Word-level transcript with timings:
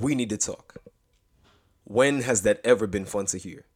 We 0.00 0.14
need 0.14 0.30
to 0.30 0.38
talk. 0.38 0.76
When 1.84 2.22
has 2.22 2.40
that 2.42 2.62
ever 2.64 2.86
been 2.86 3.04
fun 3.04 3.26
to 3.26 3.36
hear? 3.36 3.66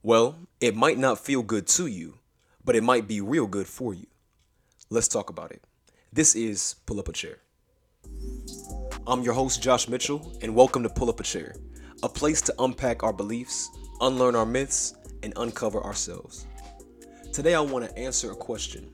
Well, 0.00 0.36
it 0.60 0.76
might 0.76 0.98
not 0.98 1.18
feel 1.18 1.42
good 1.42 1.66
to 1.68 1.88
you, 1.88 2.18
but 2.64 2.76
it 2.76 2.84
might 2.84 3.08
be 3.08 3.20
real 3.20 3.48
good 3.48 3.66
for 3.66 3.92
you. 3.92 4.06
Let's 4.88 5.08
talk 5.08 5.28
about 5.28 5.50
it. 5.50 5.64
This 6.12 6.36
is 6.36 6.76
Pull 6.86 7.00
Up 7.00 7.08
a 7.08 7.12
Chair. 7.12 7.38
I'm 9.04 9.22
your 9.22 9.34
host, 9.34 9.60
Josh 9.60 9.88
Mitchell, 9.88 10.38
and 10.42 10.54
welcome 10.54 10.84
to 10.84 10.88
Pull 10.88 11.10
Up 11.10 11.18
a 11.18 11.24
Chair, 11.24 11.56
a 12.04 12.08
place 12.08 12.40
to 12.42 12.54
unpack 12.60 13.02
our 13.02 13.12
beliefs, 13.12 13.68
unlearn 14.00 14.36
our 14.36 14.46
myths, 14.46 14.94
and 15.24 15.32
uncover 15.34 15.82
ourselves. 15.82 16.46
Today, 17.32 17.56
I 17.56 17.60
want 17.60 17.84
to 17.84 17.98
answer 17.98 18.30
a 18.30 18.36
question 18.36 18.92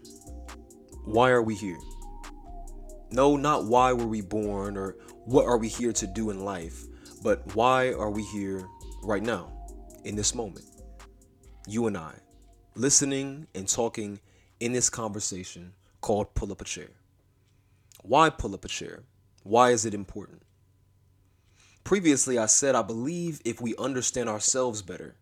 Why 1.05 1.29
are 1.29 1.43
we 1.43 1.57
here? 1.57 1.79
No, 3.11 3.37
not 3.37 3.67
why 3.67 3.93
were 3.93 4.07
we 4.07 4.23
born 4.23 4.79
or 4.79 4.97
what 5.25 5.47
are 5.47 5.59
we 5.59 5.69
here 5.69 5.93
to 5.93 6.07
do 6.07 6.31
in 6.31 6.45
life, 6.45 6.85
but 7.23 7.55
why 7.55 7.93
are 7.93 8.11
we 8.11 8.23
here 8.25 8.67
right 9.03 9.23
now, 9.23 9.53
in 10.05 10.17
this 10.17 10.35
moment? 10.35 10.67
You 11.67 11.87
and 11.87 11.97
I, 11.97 12.15
listening 12.75 13.47
and 13.55 13.69
talking 13.69 14.21
in 14.61 14.73
this 14.73 14.91
conversation 14.91 15.75
called 16.01 16.35
Pull 16.35 16.53
Up 16.53 16.61
a 16.61 16.65
Chair. 16.65 16.91
Why 18.03 18.31
pull 18.31 18.55
up 18.55 18.65
a 18.65 18.69
chair? 18.69 19.05
Why 19.45 19.71
is 19.71 19.85
it 19.85 19.95
important? 19.95 20.43
Previously, 21.85 22.37
I 22.37 22.47
said 22.47 22.75
I 22.75 22.83
believe 22.83 23.41
if 23.45 23.61
we 23.61 23.77
understand 23.77 24.29
ourselves 24.29 24.83
better, 24.83 25.15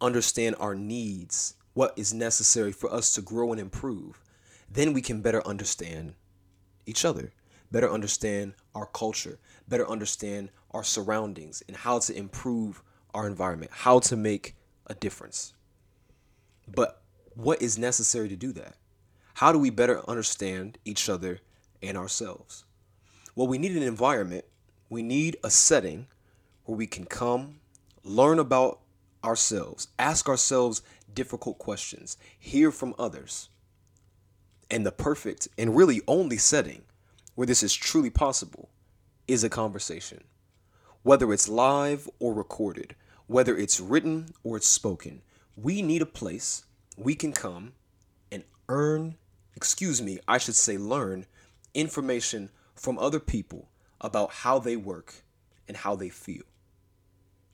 understand 0.00 0.56
our 0.58 0.74
needs, 0.74 1.54
what 1.74 1.92
is 1.96 2.14
necessary 2.14 2.72
for 2.72 2.92
us 2.92 3.12
to 3.12 3.22
grow 3.22 3.52
and 3.52 3.60
improve, 3.60 4.22
then 4.70 4.92
we 4.92 5.02
can 5.02 5.20
better 5.20 5.46
understand 5.46 6.14
each 6.86 7.04
other, 7.04 7.32
better 7.70 7.90
understand 7.90 8.54
our 8.74 8.86
culture, 8.86 9.38
better 9.68 9.88
understand 9.88 10.50
our 10.70 10.84
surroundings, 10.84 11.62
and 11.68 11.76
how 11.76 11.98
to 11.98 12.16
improve 12.16 12.82
our 13.14 13.26
environment, 13.26 13.70
how 13.72 13.98
to 13.98 14.16
make 14.16 14.54
a 14.86 14.94
difference. 14.94 15.54
But 16.66 17.02
what 17.34 17.62
is 17.62 17.78
necessary 17.78 18.28
to 18.28 18.36
do 18.36 18.52
that? 18.52 18.76
How 19.34 19.52
do 19.52 19.58
we 19.58 19.70
better 19.70 20.08
understand 20.08 20.78
each 20.84 21.08
other 21.08 21.40
and 21.82 21.96
ourselves? 21.96 22.64
Well, 23.34 23.46
we 23.46 23.58
need 23.58 23.76
an 23.76 23.82
environment, 23.82 24.44
we 24.88 25.02
need 25.02 25.36
a 25.44 25.50
setting 25.50 26.08
where 26.64 26.76
we 26.76 26.86
can 26.86 27.04
come, 27.04 27.60
learn 28.02 28.38
about 28.38 28.80
ourselves, 29.22 29.88
ask 29.98 30.28
ourselves 30.28 30.82
difficult 31.14 31.58
questions, 31.58 32.16
hear 32.38 32.70
from 32.70 32.94
others. 32.98 33.48
And 34.70 34.84
the 34.84 34.92
perfect 34.92 35.48
and 35.56 35.76
really 35.76 36.02
only 36.06 36.36
setting 36.36 36.82
where 37.38 37.46
this 37.46 37.62
is 37.62 37.72
truly 37.72 38.10
possible 38.10 38.68
is 39.28 39.44
a 39.44 39.48
conversation. 39.48 40.24
Whether 41.04 41.32
it's 41.32 41.48
live 41.48 42.10
or 42.18 42.34
recorded, 42.34 42.96
whether 43.28 43.56
it's 43.56 43.78
written 43.78 44.30
or 44.42 44.56
it's 44.56 44.66
spoken, 44.66 45.22
we 45.54 45.80
need 45.80 46.02
a 46.02 46.06
place 46.06 46.64
we 46.96 47.14
can 47.14 47.32
come 47.32 47.74
and 48.32 48.42
earn, 48.68 49.18
excuse 49.54 50.02
me, 50.02 50.18
I 50.26 50.38
should 50.38 50.56
say 50.56 50.76
learn 50.78 51.26
information 51.74 52.50
from 52.74 52.98
other 52.98 53.20
people 53.20 53.68
about 54.00 54.32
how 54.32 54.58
they 54.58 54.74
work 54.74 55.22
and 55.68 55.76
how 55.76 55.94
they 55.94 56.08
feel. 56.08 56.42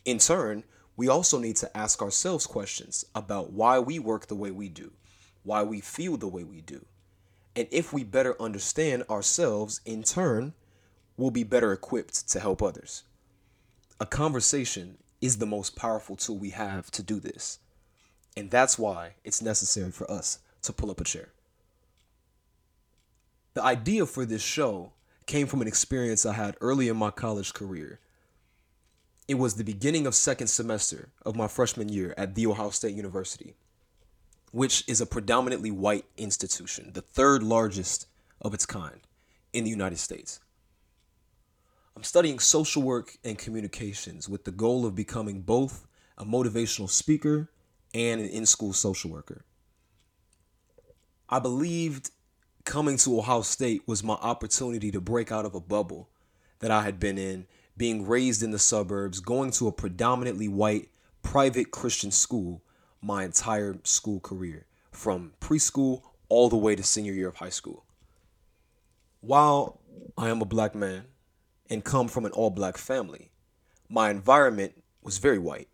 In 0.07 0.17
turn, 0.17 0.65
we 0.97 1.09
also 1.09 1.39
need 1.39 1.57
to 1.57 1.77
ask 1.77 2.01
ourselves 2.01 2.47
questions 2.47 3.05
about 3.15 3.53
why 3.53 3.81
we 3.81 3.99
work 3.99 4.29
the 4.29 4.35
way 4.35 4.51
we 4.51 4.71
do, 4.71 4.93
why 5.43 5.63
we 5.63 5.83
feel 5.83 6.17
the 6.17 6.27
way 6.27 6.43
we 6.43 6.63
do. 6.63 6.87
And 7.57 7.69
if 7.71 7.93
we 7.93 8.05
better 8.05 8.41
understand 8.41 9.05
ourselves, 9.09 9.81
in 9.85 10.03
turn, 10.03 10.55
we'll 11.17 11.31
be 11.31 11.45
better 11.45 11.73
equipped 11.73 12.29
to 12.31 12.41
help 12.41 12.63
others. 12.63 13.05
A 14.01 14.07
conversation 14.07 14.99
is 15.21 15.39
the 15.39 15.47
most 15.47 15.77
powerful 15.77 16.17
tool 16.17 16.37
we 16.37 16.51
have 16.51 16.91
to 16.91 17.03
do 17.03 17.21
this. 17.21 17.61
And 18.37 18.51
that's 18.51 18.79
why 18.79 19.15
it's 19.23 19.41
necessary 19.41 19.93
for 19.93 20.11
us 20.11 20.41
to 20.63 20.73
pull 20.73 20.91
up 20.91 21.01
a 21.01 21.05
chair. 21.05 21.29
The 23.55 23.63
idea 23.63 24.05
for 24.07 24.25
this 24.25 24.43
show 24.43 24.93
came 25.27 25.47
from 25.47 25.63
an 25.63 25.69
experience 25.69 26.27
I 26.27 26.33
had 26.33 26.57
early 26.61 26.89
in 26.89 26.97
my 26.97 27.11
college 27.11 27.55
career. 27.55 28.01
It 29.29 29.37
was 29.37 29.55
the 29.55 29.65
beginning 29.65 30.07
of 30.07 30.15
second 30.15 30.49
semester 30.49 31.09
of 31.25 31.37
my 31.37 31.47
freshman 31.47 31.89
year 31.89 32.15
at 32.19 32.35
The 32.35 32.47
Ohio 32.47 32.71
State 32.71 32.95
University, 32.95 33.55
which 34.55 34.85
is 34.87 35.01
a 35.01 35.07
predominantly 35.07 35.73
white 35.73 36.05
institution, 36.17 36.93
the 36.95 37.01
third 37.01 37.43
largest 37.43 38.07
of 38.41 38.55
its 38.55 38.65
kind 38.65 39.01
in 39.53 39.65
the 39.65 39.71
United 39.71 39.99
States. 39.99 40.39
I'm 41.97 42.05
studying 42.05 42.39
social 42.39 42.81
work 42.81 43.17
and 43.25 43.37
communications 43.37 44.29
with 44.29 44.45
the 44.45 44.53
goal 44.53 44.87
of 44.87 44.95
becoming 44.95 45.41
both 45.41 45.89
a 46.17 46.25
motivational 46.25 46.89
speaker 46.89 47.51
and 47.93 48.21
an 48.21 48.29
in 48.29 48.47
school 48.47 48.73
social 48.73 49.11
worker. 49.11 49.45
I 51.29 51.41
believed 51.41 52.13
coming 52.65 52.97
to 52.99 53.19
Ohio 53.19 53.43
State 53.43 53.83
was 53.89 54.05
my 54.05 54.15
opportunity 54.15 54.93
to 54.93 55.01
break 55.01 55.33
out 55.33 55.45
of 55.45 55.57
a 55.57 55.61
bubble 55.61 56.11
that 56.61 56.71
I 56.71 56.83
had 56.83 57.01
been 57.01 57.19
in, 57.19 57.49
being 57.77 58.07
raised 58.07 58.41
in 58.45 58.53
the 58.53 58.61
suburbs, 58.61 59.19
going 59.19 59.51
to 59.53 59.67
a 59.67 59.73
predominantly 59.73 60.47
white 60.47 60.91
private 61.25 61.73
Christian 61.73 62.13
school 62.13 62.63
my 63.05 63.23
entire 63.23 63.77
school 63.85 64.19
career, 64.19 64.65
from 64.91 65.35
preschool 65.39 66.01
all 66.31 66.49
the 66.49 66.57
way 66.57 66.75
to 66.75 66.83
senior 66.83 67.13
year 67.13 67.29
of 67.29 67.37
high 67.37 67.51
school. 67.51 67.85
While 69.21 69.81
I 70.17 70.31
am 70.31 70.41
a 70.41 70.47
black 70.47 70.75
man 70.75 71.05
and 71.69 71.85
come 71.85 72.09
from 72.09 72.25
an 72.25 72.33
all 72.33 72.49
black 72.49 72.79
family, 72.79 73.31
my 73.91 74.11
environment 74.11 74.83
was 75.03 75.19
very 75.19 75.39
white. 75.39 75.69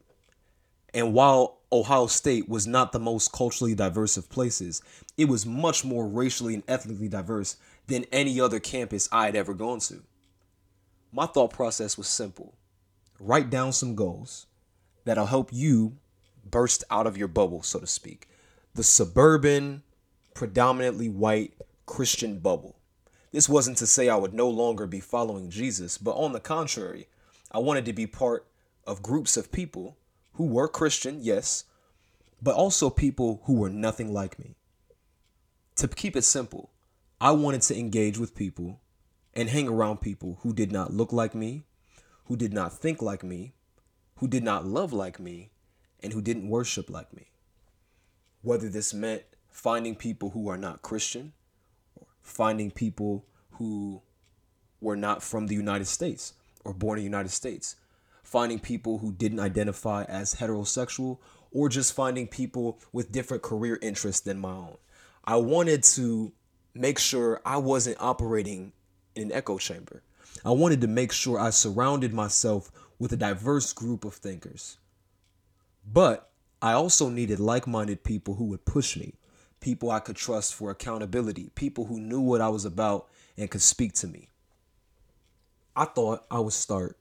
And 0.92 1.14
while 1.14 1.60
Ohio 1.70 2.08
State 2.08 2.48
was 2.48 2.66
not 2.66 2.90
the 2.90 2.98
most 2.98 3.32
culturally 3.32 3.76
diverse 3.76 4.16
of 4.16 4.28
places, 4.28 4.82
it 5.16 5.26
was 5.26 5.46
much 5.46 5.84
more 5.84 6.08
racially 6.08 6.54
and 6.54 6.64
ethnically 6.66 7.08
diverse 7.08 7.56
than 7.86 8.06
any 8.10 8.40
other 8.40 8.58
campus 8.58 9.08
I 9.12 9.26
had 9.26 9.36
ever 9.36 9.54
gone 9.54 9.78
to. 9.80 10.02
My 11.12 11.26
thought 11.26 11.52
process 11.52 11.96
was 11.96 12.08
simple 12.08 12.56
write 13.20 13.50
down 13.50 13.72
some 13.72 13.94
goals 13.94 14.46
that'll 15.04 15.26
help 15.26 15.52
you 15.52 15.99
burst 16.44 16.84
out 16.90 17.06
of 17.06 17.16
your 17.16 17.28
bubble, 17.28 17.62
so 17.62 17.78
to 17.78 17.86
speak. 17.86 18.28
The 18.74 18.84
suburban, 18.84 19.82
predominantly 20.34 21.08
white 21.08 21.54
Christian 21.86 22.38
bubble. 22.38 22.76
This 23.32 23.48
wasn't 23.48 23.78
to 23.78 23.86
say 23.86 24.08
I 24.08 24.16
would 24.16 24.34
no 24.34 24.48
longer 24.48 24.86
be 24.86 25.00
following 25.00 25.50
Jesus, 25.50 25.98
but 25.98 26.12
on 26.12 26.32
the 26.32 26.40
contrary, 26.40 27.08
I 27.50 27.58
wanted 27.58 27.84
to 27.86 27.92
be 27.92 28.06
part 28.06 28.46
of 28.86 29.02
groups 29.02 29.36
of 29.36 29.52
people 29.52 29.96
who 30.34 30.46
were 30.46 30.68
Christian, 30.68 31.18
yes, 31.20 31.64
but 32.42 32.54
also 32.54 32.90
people 32.90 33.42
who 33.44 33.54
were 33.54 33.68
nothing 33.68 34.12
like 34.12 34.38
me. 34.38 34.56
To 35.76 35.88
keep 35.88 36.16
it 36.16 36.22
simple, 36.22 36.70
I 37.20 37.32
wanted 37.32 37.62
to 37.62 37.78
engage 37.78 38.18
with 38.18 38.34
people 38.34 38.80
and 39.34 39.48
hang 39.48 39.68
around 39.68 40.00
people 40.00 40.38
who 40.42 40.52
did 40.52 40.72
not 40.72 40.92
look 40.92 41.12
like 41.12 41.34
me, 41.34 41.64
who 42.26 42.36
did 42.36 42.52
not 42.52 42.72
think 42.72 43.02
like 43.02 43.22
me, 43.22 43.54
who 44.16 44.28
did 44.28 44.42
not 44.42 44.66
love 44.66 44.92
like 44.92 45.20
me, 45.20 45.50
and 46.02 46.12
who 46.12 46.22
didn't 46.22 46.48
worship 46.48 46.90
like 46.90 47.14
me. 47.14 47.26
Whether 48.42 48.68
this 48.68 48.94
meant 48.94 49.22
finding 49.50 49.96
people 49.96 50.30
who 50.30 50.48
are 50.48 50.56
not 50.56 50.82
Christian, 50.82 51.32
or 51.96 52.06
finding 52.22 52.70
people 52.70 53.26
who 53.52 54.02
were 54.80 54.96
not 54.96 55.22
from 55.22 55.46
the 55.46 55.54
United 55.54 55.86
States 55.86 56.32
or 56.64 56.72
born 56.72 56.98
in 56.98 57.02
the 57.02 57.10
United 57.10 57.30
States, 57.30 57.76
finding 58.22 58.58
people 58.58 58.98
who 58.98 59.12
didn't 59.12 59.40
identify 59.40 60.04
as 60.04 60.34
heterosexual, 60.34 61.18
or 61.52 61.68
just 61.68 61.94
finding 61.94 62.26
people 62.28 62.78
with 62.92 63.10
different 63.10 63.42
career 63.42 63.78
interests 63.82 64.20
than 64.20 64.38
my 64.38 64.52
own. 64.52 64.76
I 65.24 65.36
wanted 65.36 65.82
to 65.84 66.32
make 66.74 66.98
sure 66.98 67.40
I 67.44 67.56
wasn't 67.56 67.96
operating 67.98 68.72
in 69.16 69.24
an 69.24 69.32
echo 69.32 69.58
chamber. 69.58 70.02
I 70.44 70.50
wanted 70.50 70.80
to 70.82 70.86
make 70.86 71.12
sure 71.12 71.38
I 71.38 71.50
surrounded 71.50 72.14
myself 72.14 72.70
with 72.98 73.12
a 73.12 73.16
diverse 73.16 73.72
group 73.72 74.04
of 74.04 74.14
thinkers. 74.14 74.78
But 75.84 76.30
I 76.62 76.72
also 76.72 77.08
needed 77.08 77.40
like 77.40 77.66
minded 77.66 78.04
people 78.04 78.34
who 78.34 78.44
would 78.46 78.64
push 78.64 78.96
me, 78.96 79.14
people 79.60 79.90
I 79.90 80.00
could 80.00 80.16
trust 80.16 80.54
for 80.54 80.70
accountability, 80.70 81.50
people 81.54 81.86
who 81.86 82.00
knew 82.00 82.20
what 82.20 82.40
I 82.40 82.48
was 82.48 82.64
about 82.64 83.08
and 83.36 83.50
could 83.50 83.62
speak 83.62 83.94
to 83.94 84.06
me. 84.06 84.28
I 85.74 85.84
thought 85.84 86.24
I 86.30 86.40
would 86.40 86.52
start 86.52 86.98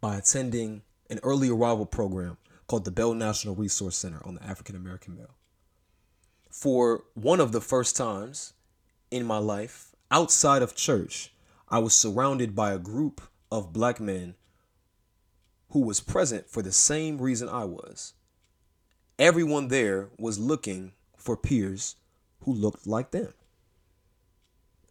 by 0.00 0.16
attending 0.16 0.82
an 1.10 1.18
early 1.22 1.50
arrival 1.50 1.86
program 1.86 2.36
called 2.66 2.84
the 2.84 2.90
Bell 2.90 3.14
National 3.14 3.54
Resource 3.54 3.96
Center 3.96 4.20
on 4.24 4.36
the 4.36 4.44
African 4.44 4.76
American 4.76 5.16
male. 5.16 5.34
For 6.50 7.04
one 7.14 7.40
of 7.40 7.52
the 7.52 7.60
first 7.60 7.96
times 7.96 8.52
in 9.10 9.24
my 9.24 9.38
life 9.38 9.94
outside 10.10 10.62
of 10.62 10.74
church, 10.74 11.32
I 11.68 11.78
was 11.78 11.94
surrounded 11.94 12.54
by 12.54 12.72
a 12.72 12.78
group 12.78 13.20
of 13.50 13.72
black 13.72 14.00
men 14.00 14.34
who 15.70 15.80
was 15.80 16.00
present 16.00 16.48
for 16.48 16.62
the 16.62 16.72
same 16.72 17.18
reason 17.18 17.48
I 17.48 17.64
was. 17.64 18.14
Everyone 19.18 19.68
there 19.68 20.10
was 20.18 20.38
looking 20.38 20.92
for 21.16 21.36
peers 21.36 21.96
who 22.42 22.52
looked 22.54 22.86
like 22.86 23.10
them. 23.12 23.32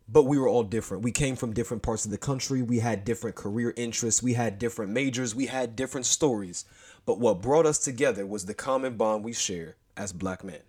but 0.07 0.23
we 0.23 0.37
were 0.37 0.47
all 0.47 0.63
different. 0.63 1.03
We 1.03 1.11
came 1.11 1.35
from 1.35 1.53
different 1.53 1.83
parts 1.83 2.05
of 2.05 2.11
the 2.11 2.17
country. 2.17 2.61
We 2.61 2.79
had 2.79 3.03
different 3.05 3.35
career 3.35 3.73
interests. 3.75 4.23
We 4.23 4.33
had 4.33 4.59
different 4.59 4.91
majors. 4.91 5.35
We 5.35 5.47
had 5.47 5.75
different 5.75 6.05
stories. 6.05 6.65
But 7.05 7.19
what 7.19 7.41
brought 7.41 7.65
us 7.65 7.79
together 7.79 8.25
was 8.25 8.45
the 8.45 8.53
common 8.53 8.97
bond 8.97 9.23
we 9.23 9.33
share 9.33 9.75
as 9.97 10.13
black 10.13 10.43
men, 10.43 10.61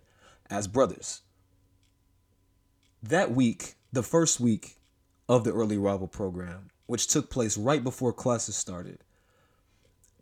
as 0.49 0.67
brothers. 0.67 1.21
That 3.03 3.31
week, 3.31 3.75
the 3.93 4.03
first 4.03 4.39
week 4.39 4.77
of 5.29 5.43
the 5.43 5.53
early 5.53 5.77
arrival 5.77 6.07
program, 6.07 6.69
which 6.87 7.07
took 7.07 7.29
place 7.29 7.57
right 7.57 7.83
before 7.83 8.13
classes 8.13 8.55
started, 8.57 8.99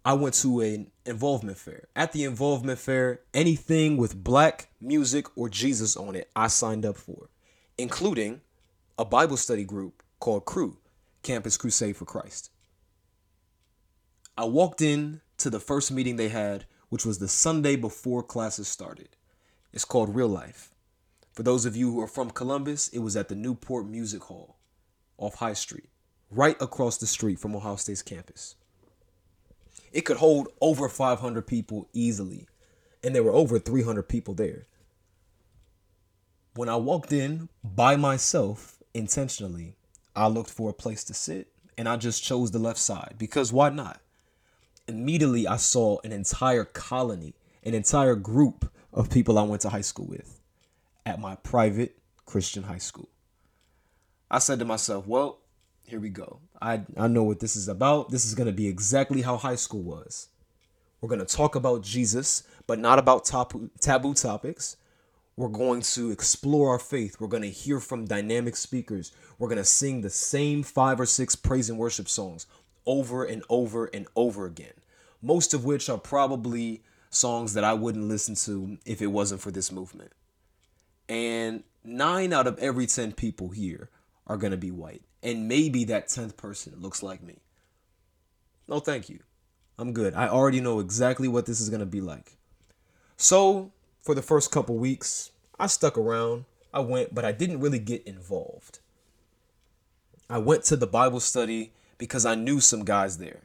I 0.07 0.13
went 0.13 0.36
to 0.36 0.62
an 0.62 0.89
involvement 1.06 1.57
fair. 1.57 1.89
At 1.94 2.13
the 2.13 2.24
involvement 2.24 2.80
fair, 2.80 3.19
anything 3.33 3.98
with 3.98 4.24
black 4.24 4.69
music 4.80 5.25
or 5.38 5.50
Jesus 5.50 5.98
on 5.98 6.15
it, 6.15 6.30
I 6.33 6.48
signed 6.48 6.86
up 6.86 6.95
for, 6.95 7.30
including 7.77 8.39
a 8.98 9.04
Bible 9.04 9.36
study 9.36 9.65
group 9.65 10.01
called 10.21 10.45
Cru, 10.45 10.77
Campus 11.24 11.57
Crusade 11.57 11.98
for 11.98 12.06
Christ. 12.06 12.51
I 14.38 14.45
walked 14.45 14.80
in 14.80 15.19
to 15.39 15.50
the 15.50 15.59
first 15.59 15.92
meeting 15.92 16.15
they 16.15 16.30
had, 16.30 16.63
which 16.88 17.06
was 17.06 17.19
the 17.19 17.27
Sunday 17.27 17.75
before 17.75 18.24
classes 18.24 18.69
started. 18.69 19.09
It's 19.74 19.83
called 19.83 20.15
Real 20.15 20.30
Life. 20.30 20.74
For 21.33 21.44
those 21.44 21.65
of 21.65 21.75
you 21.75 21.92
who 21.92 22.00
are 22.00 22.07
from 22.07 22.31
Columbus, 22.31 22.88
it 22.94 23.00
was 23.00 23.18
at 23.18 23.27
the 23.27 23.36
Newport 23.36 23.86
Music 23.86 24.24
Hall 24.24 24.56
off 25.18 25.36
High 25.36 25.51
Street, 25.51 25.89
right 26.31 26.56
across 26.62 26.95
the 26.95 27.07
street 27.07 27.39
from 27.39 27.54
Ohio 27.54 27.75
State's 27.75 28.01
campus. 28.01 28.56
It 29.92 30.01
could 30.01 30.18
hold 30.18 30.50
over 30.62 30.89
500 30.89 31.48
people 31.48 31.89
easily, 31.94 32.48
and 33.04 33.16
there 33.16 33.24
were 33.24 33.31
over 33.31 33.60
300 33.60 34.04
people 34.04 34.34
there. 34.34 34.68
When 36.56 36.69
I 36.69 36.75
walked 36.75 37.12
in 37.12 37.50
by 37.63 37.95
myself, 37.95 38.81
intentionally, 38.94 39.75
I 40.16 40.28
looked 40.28 40.50
for 40.50 40.72
a 40.72 40.74
place 40.74 41.04
to 41.06 41.13
sit 41.13 41.50
and 41.78 41.88
I 41.88 41.95
just 41.98 42.24
chose 42.24 42.50
the 42.50 42.60
left 42.60 42.80
side 42.80 43.16
because 43.19 43.54
why 43.54 43.69
not? 43.69 44.01
Immediately, 44.88 45.48
I 45.48 45.57
saw 45.57 46.00
an 46.04 46.12
entire 46.12 46.66
colony, 46.66 47.36
an 47.63 47.75
entire 47.75 48.16
group 48.16 48.72
of 48.92 49.12
people 49.12 49.38
I 49.38 49.44
went 49.44 49.62
to 49.62 49.69
high 49.69 49.81
school 49.81 50.07
with 50.07 50.40
at 51.06 51.19
my 51.19 51.36
private 51.36 51.98
Christian 52.25 52.63
high 52.63 52.80
school. 52.80 53.10
I 54.31 54.40
said 54.40 54.60
to 54.60 54.66
myself, 54.66 55.06
well, 55.06 55.40
here 55.88 56.01
we 56.01 56.10
go. 56.10 56.42
I, 56.62 56.81
I 56.98 57.07
know 57.07 57.24
what 57.24 57.39
this 57.39 57.56
is 57.56 57.69
about. 57.69 58.12
This 58.12 58.25
is 58.25 58.36
going 58.36 58.48
to 58.48 58.54
be 58.54 58.68
exactly 58.68 59.22
how 59.22 59.38
high 59.38 59.56
school 59.56 59.81
was. 59.81 60.28
We're 61.00 61.10
going 61.10 61.25
to 61.25 61.25
talk 61.25 61.56
about 61.56 61.81
Jesus, 61.81 62.44
but 62.68 62.78
not 62.78 63.00
about 63.00 63.24
taboo, 63.24 63.69
taboo 63.80 64.13
topics. 64.13 64.75
We're 65.38 65.48
going 65.48 65.81
to 65.81 66.12
explore 66.12 66.72
our 66.72 66.80
faith. 66.80 67.18
We're 67.19 67.28
going 67.28 67.44
to 67.44 67.50
hear 67.50 67.80
from 67.80 68.06
dynamic 68.06 68.57
speakers. 68.57 69.13
We're 69.39 69.48
going 69.48 69.60
to 69.60 69.63
sing 69.63 70.01
the 70.01 70.10
same 70.10 70.62
five 70.62 71.00
or 71.00 71.06
six 71.06 71.36
praise 71.36 71.69
and 71.69 71.80
worship 71.80 72.10
songs 72.10 72.48
over 72.86 73.24
and 73.24 73.44
over 73.50 73.86
and 73.86 74.07
over 74.16 74.45
again. 74.45 74.74
Most 75.22 75.54
of 75.54 75.63
which 75.63 75.90
are 75.90 75.98
probably 75.98 76.83
songs 77.10 77.54
that 77.54 77.63
I 77.63 77.74
wouldn't 77.74 78.07
listen 78.07 78.36
to 78.36 78.78
if 78.86 79.01
it 79.01 79.07
wasn't 79.07 79.42
for 79.42 79.51
this 79.51 79.72
movement. 79.72 80.12
And 81.07 81.63
nine 81.83 82.33
out 82.33 82.48
of 82.48 82.60
every 82.60 82.88
10 82.88 83.13
people 83.13 83.50
here 83.50 83.90
are 84.25 84.38
going 84.38 84.51
to 84.51 84.57
be 84.57 84.72
white. 84.72 85.04
And 85.24 85.48
maybe 85.48 85.84
that 85.86 86.08
10th 86.08 86.38
person 86.38 86.75
looks 86.80 87.02
like 87.02 87.24
me. 87.24 87.38
No, 88.68 88.80
thank 88.80 89.10
you. 89.10 89.19
I'm 89.80 89.94
good. 89.94 90.14
I 90.14 90.28
already 90.28 90.62
know 90.62 90.80
exactly 90.80 91.28
what 91.28 91.46
this 91.46 91.62
is 91.62 91.69
going 91.69 91.80
to 91.80 91.86
be 91.86 92.02
like. 92.02 92.38
So 93.16 93.72
for 94.02 94.16
the 94.16 94.22
first 94.22 94.52
couple 94.52 94.78
weeks, 94.78 95.31
I 95.60 95.68
stuck 95.68 95.98
around. 95.98 96.46
I 96.74 96.80
went, 96.81 97.14
but 97.14 97.25
I 97.25 97.31
didn't 97.31 97.62
really 97.62 97.80
get 97.80 98.06
involved. 98.06 98.80
I 100.30 100.38
went 100.38 100.64
to 100.66 100.75
the 100.75 100.88
Bible 100.88 101.19
study 101.19 101.72
because 101.98 102.25
I 102.25 102.36
knew 102.36 102.60
some 102.60 102.84
guys 102.84 103.18
there. 103.18 103.42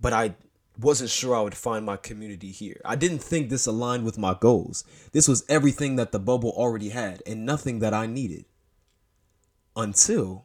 But 0.00 0.12
I 0.12 0.34
wasn't 0.78 1.10
sure 1.10 1.36
I 1.36 1.40
would 1.40 1.54
find 1.54 1.86
my 1.86 1.96
community 1.96 2.50
here. 2.50 2.80
I 2.84 2.96
didn't 2.96 3.20
think 3.20 3.48
this 3.48 3.66
aligned 3.66 4.04
with 4.04 4.18
my 4.18 4.36
goals. 4.38 4.84
This 5.12 5.28
was 5.28 5.44
everything 5.48 5.96
that 5.96 6.12
the 6.12 6.18
bubble 6.18 6.50
already 6.50 6.88
had 6.88 7.22
and 7.26 7.46
nothing 7.46 7.78
that 7.78 7.94
I 7.94 8.06
needed. 8.06 8.44
Until 9.76 10.44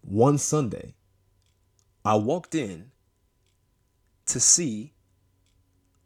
one 0.00 0.38
Sunday, 0.38 0.94
I 2.04 2.14
walked 2.14 2.54
in 2.54 2.90
to 4.26 4.40
see 4.40 4.94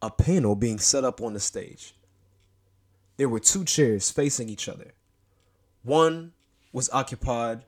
a 0.02 0.10
panel 0.10 0.54
being 0.56 0.78
set 0.78 1.04
up 1.04 1.20
on 1.20 1.34
the 1.34 1.40
stage. 1.40 1.94
There 3.16 3.28
were 3.28 3.40
two 3.40 3.64
chairs 3.64 4.10
facing 4.10 4.48
each 4.48 4.68
other. 4.68 4.92
One 5.82 6.32
was 6.72 6.90
occupied 6.90 7.64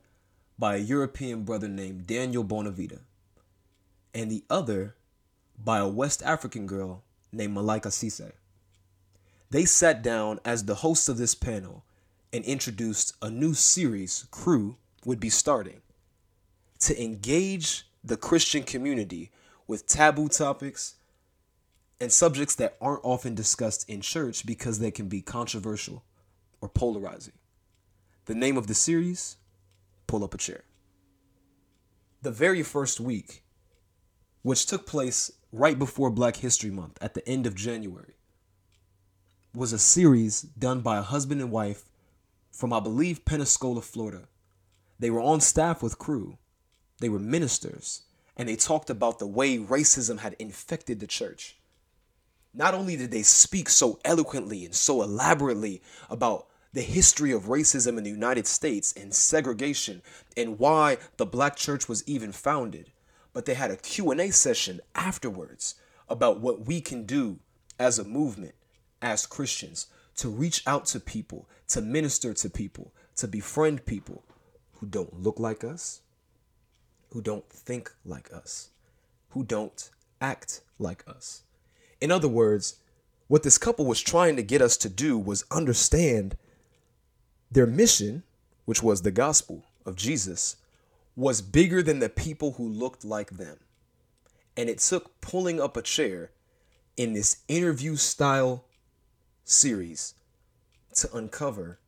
by 0.58 0.74
a 0.74 0.80
European 0.80 1.44
brother 1.44 1.68
named 1.68 2.06
Daniel 2.06 2.44
Bonavita, 2.44 2.98
and 4.12 4.30
the 4.30 4.44
other 4.50 4.96
by 5.56 5.78
a 5.78 5.88
West 5.88 6.22
African 6.22 6.66
girl 6.66 7.04
named 7.32 7.54
Malika 7.54 7.90
Sise. 7.90 8.32
They 9.50 9.64
sat 9.64 10.02
down 10.02 10.40
as 10.44 10.64
the 10.64 10.76
hosts 10.76 11.08
of 11.08 11.16
this 11.16 11.34
panel 11.34 11.84
and 12.32 12.44
introduced 12.44 13.14
a 13.22 13.30
new 13.30 13.54
series 13.54 14.26
Cru, 14.30 14.76
would 15.04 15.20
be 15.20 15.30
starting 15.30 15.80
to 16.80 17.02
engage 17.02 17.86
the 18.04 18.16
Christian 18.16 18.62
community 18.62 19.30
with 19.66 19.86
taboo 19.86 20.28
topics 20.28 20.96
and 22.00 22.12
subjects 22.12 22.54
that 22.56 22.76
aren't 22.80 23.04
often 23.04 23.34
discussed 23.34 23.88
in 23.88 24.00
church 24.00 24.46
because 24.46 24.78
they 24.78 24.90
can 24.90 25.08
be 25.08 25.20
controversial 25.20 26.04
or 26.60 26.68
polarizing. 26.68 27.34
The 28.26 28.34
name 28.34 28.56
of 28.56 28.66
the 28.66 28.74
series 28.74 29.36
Pull 30.06 30.24
Up 30.24 30.34
a 30.34 30.38
Chair. 30.38 30.64
The 32.22 32.30
very 32.30 32.62
first 32.62 33.00
week, 33.00 33.44
which 34.42 34.66
took 34.66 34.86
place 34.86 35.30
right 35.52 35.78
before 35.78 36.10
Black 36.10 36.36
History 36.36 36.70
Month 36.70 36.98
at 37.00 37.14
the 37.14 37.26
end 37.28 37.46
of 37.46 37.54
January, 37.54 38.14
was 39.54 39.72
a 39.72 39.78
series 39.78 40.42
done 40.42 40.80
by 40.80 40.98
a 40.98 41.02
husband 41.02 41.40
and 41.40 41.50
wife 41.50 41.84
from, 42.58 42.72
I 42.72 42.80
believe, 42.80 43.24
Pensacola, 43.24 43.80
Florida. 43.80 44.26
They 44.98 45.10
were 45.10 45.20
on 45.20 45.40
staff 45.40 45.80
with 45.80 45.96
Cru, 45.96 46.38
they 46.98 47.08
were 47.08 47.20
ministers, 47.20 48.02
and 48.36 48.48
they 48.48 48.56
talked 48.56 48.90
about 48.90 49.20
the 49.20 49.28
way 49.28 49.58
racism 49.58 50.18
had 50.18 50.34
infected 50.40 50.98
the 50.98 51.06
church. 51.06 51.56
Not 52.52 52.74
only 52.74 52.96
did 52.96 53.12
they 53.12 53.22
speak 53.22 53.68
so 53.68 54.00
eloquently 54.04 54.64
and 54.64 54.74
so 54.74 55.02
elaborately 55.02 55.82
about 56.10 56.48
the 56.72 56.80
history 56.82 57.30
of 57.30 57.44
racism 57.44 57.96
in 57.96 58.02
the 58.02 58.10
United 58.10 58.48
States 58.48 58.92
and 58.92 59.14
segregation 59.14 60.02
and 60.36 60.58
why 60.58 60.96
the 61.16 61.26
black 61.26 61.54
church 61.54 61.88
was 61.88 62.02
even 62.08 62.32
founded, 62.32 62.90
but 63.32 63.44
they 63.44 63.54
had 63.54 63.70
a 63.70 63.76
Q&A 63.76 64.30
session 64.30 64.80
afterwards 64.96 65.76
about 66.08 66.40
what 66.40 66.66
we 66.66 66.80
can 66.80 67.04
do 67.04 67.38
as 67.78 68.00
a 68.00 68.04
movement 68.04 68.56
as 69.00 69.26
Christians 69.26 69.86
to 70.18 70.28
reach 70.28 70.62
out 70.66 70.84
to 70.86 71.00
people, 71.00 71.48
to 71.68 71.80
minister 71.80 72.34
to 72.34 72.50
people, 72.50 72.92
to 73.16 73.26
befriend 73.26 73.86
people 73.86 74.24
who 74.74 74.86
don't 74.86 75.22
look 75.22 75.38
like 75.38 75.64
us, 75.64 76.02
who 77.10 77.22
don't 77.22 77.48
think 77.48 77.92
like 78.04 78.32
us, 78.32 78.70
who 79.30 79.44
don't 79.44 79.90
act 80.20 80.60
like 80.78 81.04
us. 81.08 81.42
In 82.00 82.10
other 82.10 82.28
words, 82.28 82.80
what 83.28 83.42
this 83.42 83.58
couple 83.58 83.86
was 83.86 84.00
trying 84.00 84.36
to 84.36 84.42
get 84.42 84.62
us 84.62 84.76
to 84.78 84.88
do 84.88 85.18
was 85.18 85.44
understand 85.50 86.36
their 87.50 87.66
mission, 87.66 88.22
which 88.64 88.82
was 88.82 89.02
the 89.02 89.10
gospel 89.10 89.64
of 89.86 89.96
Jesus, 89.96 90.56
was 91.14 91.42
bigger 91.42 91.82
than 91.82 91.98
the 91.98 92.08
people 92.08 92.52
who 92.52 92.68
looked 92.68 93.04
like 93.04 93.30
them. 93.30 93.58
And 94.56 94.68
it 94.68 94.78
took 94.78 95.20
pulling 95.20 95.60
up 95.60 95.76
a 95.76 95.82
chair 95.82 96.30
in 96.96 97.12
this 97.12 97.38
interview 97.48 97.96
style 97.96 98.64
series 99.48 100.14
to 100.94 101.14
uncover 101.16 101.78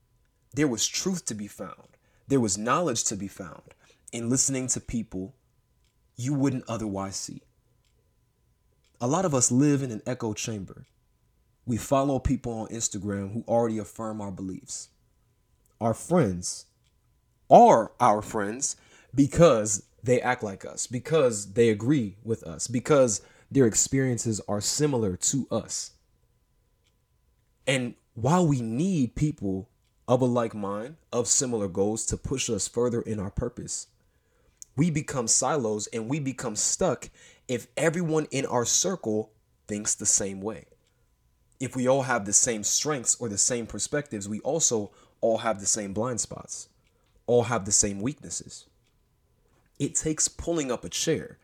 there 0.55 0.69
was 0.69 0.87
truth 0.87 1.25
to 1.27 1.35
be 1.35 1.47
found, 1.47 1.97
there 2.27 2.41
was 2.41 2.59
knowledge 2.59 3.05
to 3.05 3.17
be 3.17 3.29
found 3.29 3.75
in 4.13 4.29
listening 4.29 4.67
to 4.69 4.81
people 4.81 5.35
you 6.17 6.35
wouldn't 6.35 6.65
otherwise 6.69 7.17
see. 7.17 7.43
A 9.01 9.07
lot 9.07 9.25
of 9.25 9.35
us 9.35 9.53
live 9.53 9.83
in 9.83 9.91
an 9.91 10.03
echo 10.07 10.33
chamber. 10.33 10.87
We 11.65 11.77
follow 11.77 12.19
people 12.19 12.53
on 12.53 12.69
Instagram 12.69 13.33
who 13.33 13.45
already 13.47 13.79
affirm 13.79 14.21
our 14.21 14.31
beliefs. 14.31 14.89
Our 15.81 15.95
friends 15.95 16.67
are 17.51 17.93
our 18.01 18.23
friends 18.23 18.77
because 19.15 19.85
they 20.03 20.21
act 20.21 20.43
like 20.43 20.65
us, 20.65 20.87
because 20.87 21.53
they 21.53 21.69
agree 21.69 22.17
with 22.25 22.43
us, 22.43 22.67
because 22.67 23.23
their 23.51 23.67
experiences 23.67 24.41
are 24.49 24.61
similar 24.61 25.17
to 25.17 25.47
us. 25.51 25.93
And 27.67 27.95
while 28.15 28.47
we 28.47 28.61
need 28.61 29.15
people 29.15 29.69
of 30.09 30.21
a 30.21 30.27
like 30.27 30.55
mind, 30.55 30.97
of 31.13 31.29
similar 31.29 31.69
goals 31.69 32.05
to 32.07 32.17
push 32.17 32.51
us 32.51 32.67
further 32.67 33.01
in 33.01 33.21
our 33.21 33.31
purpose, 33.31 33.87
we 34.77 34.91
become 34.91 35.29
silos 35.29 35.87
and 35.89 36.09
we 36.09 36.21
become 36.21 36.57
stuck 36.57 37.11
if 37.49 37.69
everyone 37.77 38.27
in 38.31 38.47
our 38.47 38.65
circle 38.65 39.33
thinks 39.69 39.95
the 39.95 40.07
same 40.07 40.41
way. 40.41 40.65
If 41.61 41.77
we 41.77 41.87
all 41.87 42.03
have 42.03 42.25
the 42.25 42.33
same 42.33 42.65
strengths 42.65 43.17
or 43.21 43.29
the 43.29 43.39
same 43.39 43.67
perspectives, 43.67 44.29
we 44.29 44.41
also 44.41 44.91
all 45.21 45.39
have 45.39 45.61
the 45.61 45.67
same 45.67 45.93
blind 45.93 46.21
spots. 46.21 46.69
all 47.27 47.45
have 47.45 47.65
the 47.65 47.73
same 47.73 48.01
weaknesses. 48.01 48.67
It 49.79 49.95
takes 49.95 50.27
pulling 50.27 50.73
up 50.73 50.85
a 50.85 50.89
chair, 50.89 51.39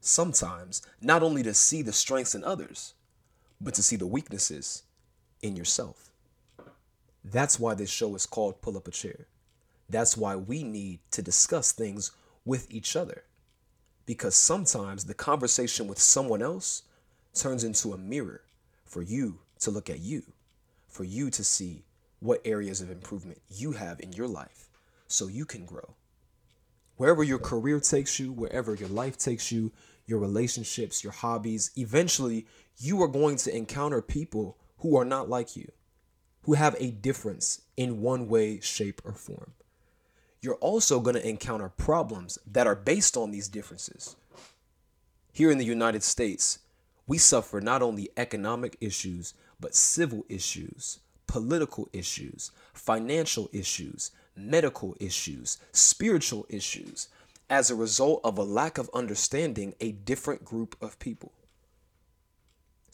sometimes 0.00 0.82
not 1.00 1.22
only 1.22 1.42
to 1.42 1.52
see 1.52 1.82
the 1.82 1.92
strengths 1.92 2.34
in 2.34 2.44
others, 2.44 2.94
but 3.60 3.74
to 3.74 3.82
see 3.82 3.96
the 3.96 4.06
weaknesses 4.06 4.84
in 5.44 5.54
yourself. 5.54 6.10
That's 7.22 7.60
why 7.60 7.74
this 7.74 7.90
show 7.90 8.14
is 8.14 8.24
called 8.24 8.62
Pull 8.62 8.78
Up 8.78 8.88
a 8.88 8.90
Chair. 8.90 9.26
That's 9.90 10.16
why 10.16 10.36
we 10.36 10.62
need 10.62 11.00
to 11.10 11.20
discuss 11.20 11.70
things 11.70 12.12
with 12.46 12.66
each 12.70 12.96
other. 12.96 13.24
Because 14.06 14.34
sometimes 14.34 15.04
the 15.04 15.14
conversation 15.14 15.86
with 15.86 15.98
someone 15.98 16.40
else 16.40 16.84
turns 17.34 17.62
into 17.62 17.92
a 17.92 17.98
mirror 17.98 18.40
for 18.86 19.02
you 19.02 19.40
to 19.60 19.70
look 19.70 19.90
at 19.90 20.00
you, 20.00 20.22
for 20.88 21.04
you 21.04 21.28
to 21.30 21.44
see 21.44 21.84
what 22.20 22.40
areas 22.46 22.80
of 22.80 22.90
improvement 22.90 23.40
you 23.50 23.72
have 23.72 24.00
in 24.00 24.12
your 24.14 24.28
life 24.28 24.70
so 25.06 25.28
you 25.28 25.44
can 25.44 25.66
grow. 25.66 25.94
Wherever 26.96 27.22
your 27.22 27.38
career 27.38 27.80
takes 27.80 28.18
you, 28.18 28.32
wherever 28.32 28.74
your 28.74 28.88
life 28.88 29.18
takes 29.18 29.52
you, 29.52 29.72
your 30.06 30.20
relationships, 30.20 31.04
your 31.04 31.12
hobbies, 31.12 31.70
eventually 31.76 32.46
you 32.78 33.02
are 33.02 33.08
going 33.08 33.36
to 33.36 33.54
encounter 33.54 34.00
people 34.00 34.56
who 34.84 34.98
are 34.98 35.04
not 35.06 35.30
like 35.30 35.56
you, 35.56 35.72
who 36.42 36.52
have 36.52 36.76
a 36.78 36.90
difference 36.90 37.62
in 37.74 38.02
one 38.02 38.28
way, 38.28 38.60
shape, 38.60 39.00
or 39.02 39.14
form. 39.14 39.52
You're 40.42 40.56
also 40.56 41.00
going 41.00 41.16
to 41.16 41.26
encounter 41.26 41.70
problems 41.70 42.38
that 42.52 42.66
are 42.66 42.74
based 42.74 43.16
on 43.16 43.30
these 43.30 43.48
differences. 43.48 44.14
Here 45.32 45.50
in 45.50 45.56
the 45.56 45.64
United 45.64 46.02
States, 46.02 46.58
we 47.06 47.16
suffer 47.16 47.62
not 47.62 47.80
only 47.80 48.10
economic 48.18 48.76
issues, 48.78 49.32
but 49.58 49.74
civil 49.74 50.26
issues, 50.28 50.98
political 51.26 51.88
issues, 51.94 52.50
financial 52.74 53.48
issues, 53.54 54.10
medical 54.36 54.94
issues, 55.00 55.56
spiritual 55.72 56.44
issues, 56.50 57.08
as 57.48 57.70
a 57.70 57.74
result 57.74 58.20
of 58.22 58.36
a 58.36 58.42
lack 58.42 58.76
of 58.76 58.90
understanding 58.92 59.74
a 59.80 59.92
different 59.92 60.44
group 60.44 60.76
of 60.82 60.98
people. 60.98 61.32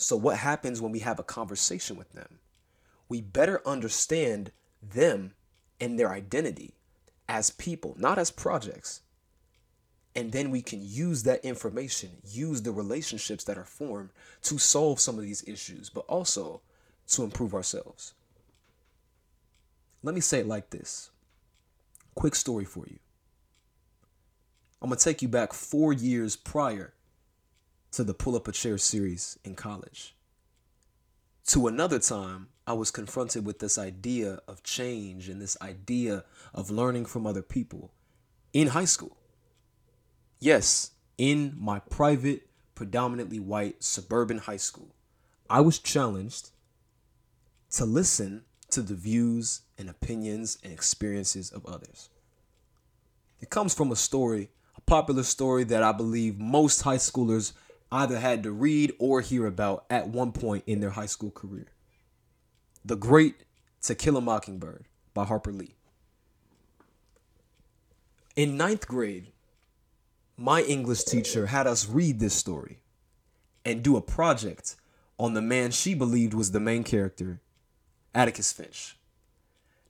So, 0.02 0.16
what 0.16 0.38
happens 0.38 0.80
when 0.80 0.92
we 0.92 1.00
have 1.00 1.18
a 1.18 1.22
conversation 1.22 1.94
with 1.94 2.12
them? 2.12 2.38
We 3.10 3.20
better 3.20 3.60
understand 3.66 4.50
them 4.82 5.34
and 5.78 5.98
their 5.98 6.10
identity 6.10 6.72
as 7.28 7.50
people, 7.50 7.94
not 7.98 8.18
as 8.18 8.30
projects. 8.30 9.02
And 10.16 10.32
then 10.32 10.50
we 10.50 10.62
can 10.62 10.80
use 10.82 11.24
that 11.24 11.44
information, 11.44 12.12
use 12.24 12.62
the 12.62 12.72
relationships 12.72 13.44
that 13.44 13.58
are 13.58 13.64
formed 13.64 14.08
to 14.44 14.56
solve 14.56 15.00
some 15.00 15.18
of 15.18 15.22
these 15.22 15.46
issues, 15.46 15.90
but 15.90 16.06
also 16.06 16.62
to 17.08 17.22
improve 17.22 17.52
ourselves. 17.52 18.14
Let 20.02 20.14
me 20.14 20.22
say 20.22 20.40
it 20.40 20.48
like 20.48 20.70
this 20.70 21.10
quick 22.14 22.34
story 22.34 22.64
for 22.64 22.86
you. 22.86 22.98
I'm 24.80 24.88
going 24.88 24.98
to 24.98 25.04
take 25.04 25.20
you 25.20 25.28
back 25.28 25.52
four 25.52 25.92
years 25.92 26.36
prior 26.36 26.94
to 27.92 28.04
the 28.04 28.14
Pull 28.14 28.36
Up 28.36 28.46
a 28.46 28.52
Chair 28.52 28.78
series 28.78 29.38
in 29.44 29.54
college. 29.54 30.14
To 31.46 31.66
another 31.66 31.98
time, 31.98 32.48
I 32.66 32.74
was 32.74 32.92
confronted 32.92 33.44
with 33.44 33.58
this 33.58 33.78
idea 33.78 34.40
of 34.46 34.62
change 34.62 35.28
and 35.28 35.42
this 35.42 35.56
idea 35.60 36.24
of 36.54 36.70
learning 36.70 37.06
from 37.06 37.26
other 37.26 37.42
people 37.42 37.92
in 38.52 38.68
high 38.68 38.84
school. 38.84 39.16
Yes, 40.38 40.92
in 41.18 41.56
my 41.58 41.80
private, 41.80 42.48
predominantly 42.76 43.40
white 43.40 43.82
suburban 43.82 44.38
high 44.38 44.56
school, 44.56 44.94
I 45.48 45.60
was 45.60 45.80
challenged 45.80 46.50
to 47.72 47.84
listen 47.84 48.44
to 48.70 48.82
the 48.82 48.94
views 48.94 49.62
and 49.76 49.90
opinions 49.90 50.58
and 50.62 50.72
experiences 50.72 51.50
of 51.50 51.66
others. 51.66 52.08
It 53.40 53.50
comes 53.50 53.74
from 53.74 53.90
a 53.90 53.96
story, 53.96 54.50
a 54.76 54.80
popular 54.80 55.24
story 55.24 55.64
that 55.64 55.82
I 55.82 55.90
believe 55.90 56.38
most 56.38 56.82
high 56.82 56.96
schoolers 56.98 57.52
either 57.92 58.18
had 58.18 58.42
to 58.42 58.52
read 58.52 58.94
or 58.98 59.20
hear 59.20 59.46
about 59.46 59.84
at 59.90 60.08
one 60.08 60.32
point 60.32 60.64
in 60.66 60.80
their 60.80 60.90
high 60.90 61.06
school 61.06 61.30
career. 61.30 61.68
The 62.84 62.96
Great 62.96 63.44
To 63.82 63.94
Kill 63.94 64.16
a 64.16 64.20
Mockingbird 64.20 64.86
by 65.12 65.24
Harper 65.24 65.52
Lee. 65.52 65.74
In 68.36 68.56
ninth 68.56 68.86
grade, 68.86 69.32
my 70.36 70.62
English 70.62 71.04
teacher 71.04 71.46
had 71.46 71.66
us 71.66 71.88
read 71.88 72.20
this 72.20 72.34
story 72.34 72.78
and 73.64 73.82
do 73.82 73.96
a 73.96 74.00
project 74.00 74.76
on 75.18 75.34
the 75.34 75.42
man 75.42 75.70
she 75.70 75.94
believed 75.94 76.32
was 76.32 76.52
the 76.52 76.60
main 76.60 76.82
character, 76.82 77.40
Atticus 78.14 78.52
Finch. 78.52 78.96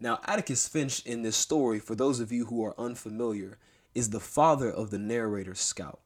Now, 0.01 0.19
Atticus 0.25 0.67
Finch 0.67 1.05
in 1.07 1.23
this 1.23 1.37
story, 1.37 1.79
for 1.79 1.95
those 1.95 2.19
of 2.19 2.33
you 2.33 2.47
who 2.47 2.65
are 2.65 2.75
unfamiliar, 2.79 3.59
is 3.95 4.11
the 4.11 4.19
father 4.19 4.71
of 4.71 4.91
the 4.91 4.99
narrator 4.99 5.55
Scout. 5.55 6.01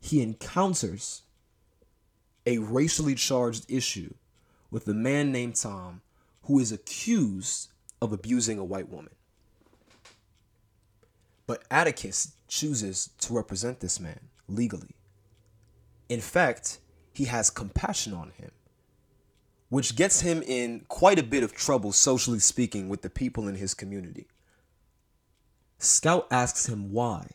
He 0.00 0.22
encounters 0.22 1.22
a 2.46 2.58
racially 2.58 3.14
charged 3.14 3.70
issue 3.70 4.14
with 4.70 4.88
a 4.88 4.94
man 4.94 5.30
named 5.30 5.56
Tom 5.56 6.00
who 6.44 6.58
is 6.58 6.72
accused 6.72 7.68
of 8.00 8.12
abusing 8.12 8.58
a 8.58 8.64
white 8.64 8.88
woman. 8.88 9.12
But 11.46 11.64
Atticus 11.70 12.32
chooses 12.48 13.10
to 13.20 13.34
represent 13.34 13.80
this 13.80 14.00
man 14.00 14.20
legally. 14.48 14.94
In 16.08 16.20
fact, 16.20 16.78
he 17.12 17.24
has 17.24 17.50
compassion 17.50 18.14
on 18.14 18.30
him, 18.30 18.50
which 19.68 19.96
gets 19.96 20.20
him 20.22 20.42
in 20.42 20.84
quite 20.88 21.18
a 21.18 21.24
bit 21.24 21.42
of 21.42 21.52
trouble, 21.52 21.92
socially 21.92 22.38
speaking, 22.38 22.88
with 22.88 23.02
the 23.02 23.10
people 23.10 23.46
in 23.46 23.56
his 23.56 23.74
community. 23.74 24.26
Scout 25.78 26.26
asks 26.30 26.66
him 26.68 26.92
why. 26.92 27.30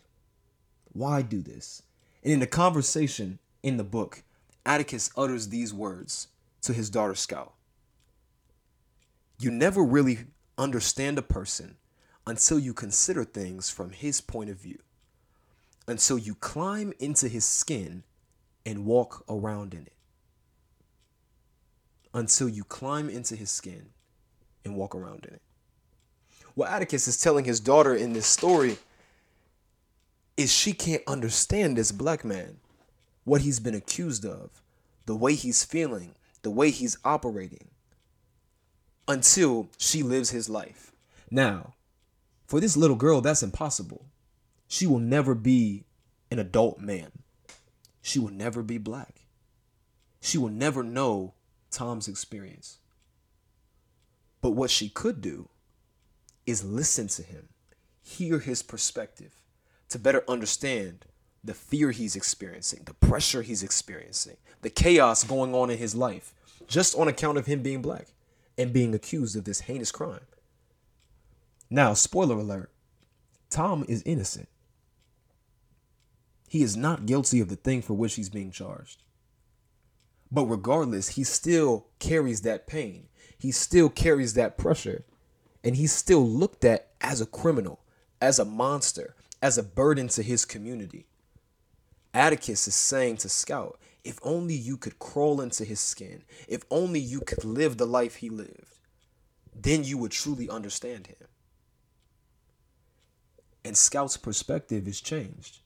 Why 0.91 1.21
do 1.21 1.41
this? 1.41 1.83
And 2.25 2.33
in 2.33 2.39
the 2.39 2.47
conversation 2.47 3.37
in 3.61 3.77
the 3.77 3.83
book, 3.83 4.23
Atticus 4.65 5.11
utters 5.15 5.49
these 5.49 5.71
words 5.71 6.27
to 6.63 6.73
his 6.73 6.89
daughter 6.89 7.13
Scout. 7.13 7.53
You 9.37 9.51
never 9.51 9.83
really 9.83 10.19
understand 10.57 11.19
a 11.19 11.21
person 11.21 11.77
until 12.25 12.57
you 12.57 12.73
consider 12.73 13.23
things 13.23 13.69
from 13.69 13.91
his 13.91 14.21
point 14.21 14.49
of 14.49 14.57
view, 14.57 14.79
until 15.87 16.17
you 16.17 16.33
climb 16.33 16.93
into 16.97 17.27
his 17.27 17.45
skin 17.45 18.03
and 18.65 18.87
walk 18.87 19.23
around 19.29 19.75
in 19.75 19.81
it. 19.81 19.93
Until 22.11 22.49
you 22.49 22.63
climb 22.63 23.07
into 23.07 23.35
his 23.35 23.51
skin 23.51 23.89
and 24.63 24.75
walk 24.75 24.95
around 24.95 25.25
in 25.25 25.35
it. 25.35 25.41
What 26.55 26.71
Atticus 26.71 27.07
is 27.07 27.21
telling 27.21 27.45
his 27.45 27.59
daughter 27.59 27.93
in 27.93 28.13
this 28.13 28.25
story 28.25 28.79
is 30.37 30.51
she 30.51 30.73
can't 30.73 31.03
understand 31.07 31.77
this 31.77 31.91
black 31.91 32.25
man, 32.25 32.57
what 33.23 33.41
he's 33.41 33.59
been 33.59 33.75
accused 33.75 34.25
of, 34.25 34.61
the 35.05 35.15
way 35.15 35.33
he's 35.33 35.63
feeling, 35.63 36.15
the 36.41 36.51
way 36.51 36.71
he's 36.71 36.97
operating, 37.05 37.69
until 39.07 39.69
she 39.77 40.03
lives 40.03 40.31
his 40.31 40.49
life. 40.49 40.91
Now, 41.31 41.75
for 42.47 42.59
this 42.59 42.75
little 42.75 42.95
girl, 42.95 43.21
that's 43.21 43.43
impossible. 43.43 44.05
She 44.67 44.85
will 44.85 44.99
never 44.99 45.35
be 45.35 45.85
an 46.29 46.39
adult 46.39 46.79
man. 46.79 47.11
She 48.01 48.19
will 48.19 48.31
never 48.31 48.61
be 48.61 48.77
black. 48.77 49.21
She 50.21 50.37
will 50.37 50.49
never 50.49 50.83
know 50.83 51.33
Tom's 51.71 52.07
experience. 52.07 52.77
But 54.41 54.51
what 54.51 54.69
she 54.69 54.89
could 54.89 55.21
do 55.21 55.49
is 56.45 56.63
listen 56.63 57.07
to 57.07 57.23
him, 57.23 57.49
hear 58.01 58.39
his 58.39 58.61
perspective 58.61 59.44
to 59.95 59.99
better 59.99 60.25
understand 60.27 61.05
the 61.41 61.53
fear 61.53 61.91
he's 61.91 62.17
experiencing, 62.17 62.81
the 62.83 62.93
pressure 62.93 63.41
he's 63.41 63.63
experiencing, 63.63 64.35
the 64.61 64.69
chaos 64.69 65.23
going 65.23 65.55
on 65.55 65.69
in 65.69 65.77
his 65.77 65.95
life, 65.95 66.33
just 66.67 66.97
on 66.97 67.07
account 67.07 67.37
of 67.37 67.45
him 67.45 67.61
being 67.61 67.81
black 67.81 68.07
and 68.57 68.73
being 68.73 68.93
accused 68.93 69.37
of 69.37 69.45
this 69.45 69.61
heinous 69.61 69.93
crime. 69.93 70.25
Now, 71.69 71.93
spoiler 71.93 72.35
alert 72.35 72.71
Tom 73.49 73.85
is 73.87 74.03
innocent. 74.05 74.49
He 76.49 76.61
is 76.61 76.75
not 76.75 77.05
guilty 77.05 77.39
of 77.39 77.47
the 77.47 77.55
thing 77.55 77.81
for 77.81 77.93
which 77.93 78.15
he's 78.15 78.29
being 78.29 78.51
charged. 78.51 79.01
But 80.29 80.43
regardless, 80.45 81.09
he 81.09 81.23
still 81.23 81.87
carries 81.99 82.41
that 82.41 82.67
pain. 82.67 83.07
He 83.37 83.53
still 83.53 83.87
carries 83.87 84.33
that 84.33 84.57
pressure. 84.57 85.05
And 85.63 85.77
he's 85.77 85.93
still 85.93 86.27
looked 86.27 86.65
at 86.65 86.89
as 86.99 87.21
a 87.21 87.25
criminal, 87.25 87.79
as 88.19 88.39
a 88.39 88.45
monster, 88.45 89.15
as 89.45 89.59
a 89.59 89.63
burden 89.63 90.07
to 90.07 90.23
his 90.23 90.43
community. 90.43 91.05
Atticus 92.15 92.67
is 92.67 92.73
saying 92.73 93.17
to 93.17 93.29
Scout, 93.29 93.79
if 94.03 94.19
only 94.23 94.55
you 94.55 94.75
could 94.75 94.97
crawl 94.97 95.39
into 95.39 95.63
his 95.63 95.79
skin, 95.79 96.23
if 96.47 96.63
only 96.71 96.99
you 96.99 97.19
could 97.19 97.45
live 97.45 97.77
the 97.77 97.85
life 97.85 98.15
he 98.15 98.29
lived, 98.31 98.79
then 99.53 99.83
you 99.83 99.99
would 99.99 100.09
truly 100.09 100.49
understand 100.49 101.05
him. 101.05 101.27
And 103.63 103.77
Scout's 103.77 104.17
perspective 104.17 104.87
is 104.87 104.99
changed. 104.99 105.59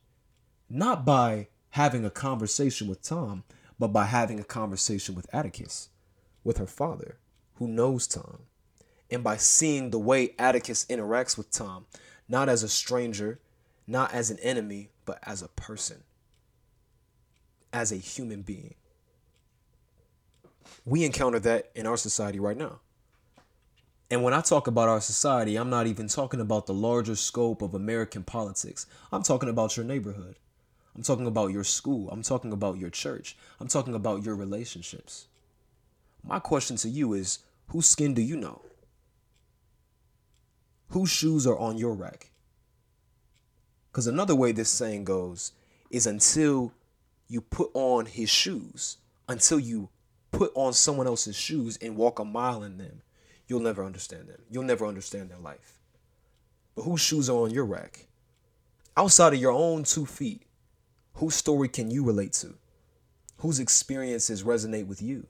Not 0.70 1.06
by 1.06 1.48
having 1.70 2.04
a 2.04 2.10
conversation 2.10 2.90
with 2.90 3.02
Tom, 3.02 3.46
but 3.80 3.94
by 3.94 4.08
having 4.08 4.42
a 4.42 4.44
conversation 4.60 5.16
with 5.16 5.34
Atticus, 5.34 5.88
with 6.44 6.58
her 6.58 6.68
father, 6.68 7.18
who 7.56 7.68
knows 7.70 8.08
Tom. 8.08 8.40
and 9.12 9.24
by 9.24 9.38
seeing 9.38 9.90
the 9.90 10.00
way 10.00 10.36
Atticus 10.38 10.86
interacts 10.86 11.38
with 11.38 11.52
Tom, 11.52 11.86
not 12.28 12.50
as 12.50 12.64
a 12.64 12.70
stranger, 12.70 13.40
not 13.90 14.14
as 14.14 14.30
an 14.30 14.38
enemy, 14.40 14.90
but 15.06 15.20
as 15.24 15.42
a 15.42 15.48
person, 15.48 16.04
as 17.74 17.92
a 17.92 17.96
human 17.96 18.44
being. 18.44 18.76
We 20.86 21.04
encounter 21.04 21.40
that 21.40 21.72
in 21.74 21.88
our 21.88 21.98
society 21.98 22.40
right 22.40 22.56
now. 22.56 22.82
And 24.12 24.24
when 24.24 24.34
I 24.34 24.42
talk 24.42 24.68
about 24.68 24.90
our 24.90 25.02
society, 25.02 25.56
I'm 25.56 25.70
not 25.70 25.88
even 25.88 26.08
talking 26.08 26.40
about 26.40 26.68
the 26.68 26.74
larger 26.74 27.16
scope 27.16 27.62
of 27.62 27.74
American 27.74 28.24
politics. 28.24 28.86
I'm 29.12 29.24
talking 29.24 29.50
about 29.50 29.76
your 29.76 29.86
neighborhood. 29.86 30.36
I'm 30.96 31.04
talking 31.04 31.28
about 31.28 31.52
your 31.52 31.64
school. 31.64 32.10
I'm 32.12 32.24
talking 32.24 32.52
about 32.52 32.78
your 32.78 32.90
church. 32.90 33.38
I'm 33.60 33.68
talking 33.68 33.96
about 33.96 34.24
your 34.24 34.36
relationships. 34.36 35.28
My 36.24 36.40
question 36.40 36.76
to 36.78 36.90
you 36.90 37.14
is 37.14 37.40
whose 37.68 37.88
skin 37.88 38.14
do 38.14 38.22
you 38.22 38.36
know? 38.36 38.62
Whose 40.90 41.10
shoes 41.10 41.48
are 41.48 41.58
on 41.58 41.78
your 41.78 41.94
rack? 41.94 42.29
Because 44.00 44.08
another 44.08 44.34
way 44.34 44.54
this 44.54 44.70
saying 44.70 45.04
goes 45.04 45.52
is 45.92 46.08
until 46.08 46.72
you 47.28 47.42
put 47.42 47.70
on 47.74 48.06
his 48.06 48.30
shoes, 48.30 48.96
until 49.28 49.60
you 49.60 49.90
put 50.32 50.54
on 50.56 50.72
someone 50.72 51.06
else's 51.06 51.36
shoes 51.36 51.78
and 51.82 51.98
walk 51.98 52.18
a 52.18 52.24
mile 52.24 52.64
in 52.64 52.78
them, 52.78 53.02
you'll 53.46 53.60
never 53.60 53.84
understand 53.84 54.30
them. 54.30 54.42
You'll 54.50 54.64
never 54.64 54.86
understand 54.86 55.30
their 55.30 55.40
life. 55.40 55.82
But 56.76 56.84
whose 56.84 57.02
shoes 57.02 57.30
are 57.30 57.44
on 57.44 57.52
your 57.52 57.66
rack? 57.66 58.08
Outside 58.96 59.34
of 59.34 59.42
your 59.42 59.52
own 59.52 59.84
two 59.84 60.06
feet, 60.06 60.44
whose 61.16 61.36
story 61.36 61.68
can 61.68 61.92
you 61.92 62.06
relate 62.06 62.32
to? 62.36 62.56
Whose 63.40 63.60
experiences 63.60 64.44
resonate 64.44 64.88
with 64.88 65.02
you? 65.02 65.28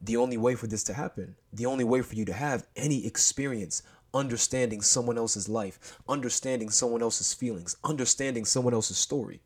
The 0.00 0.16
only 0.16 0.38
way 0.38 0.54
for 0.54 0.68
this 0.68 0.84
to 0.84 0.94
happen, 0.94 1.36
the 1.52 1.66
only 1.66 1.84
way 1.84 2.00
for 2.00 2.14
you 2.14 2.24
to 2.24 2.32
have 2.32 2.66
any 2.76 3.06
experience 3.06 3.82
understanding 4.14 4.82
someone 4.82 5.18
else's 5.18 5.48
life, 5.48 5.98
understanding 6.08 6.70
someone 6.70 7.02
else's 7.02 7.32
feelings, 7.32 7.76
understanding 7.84 8.44
someone 8.44 8.74
else's 8.74 8.98
story, 8.98 9.40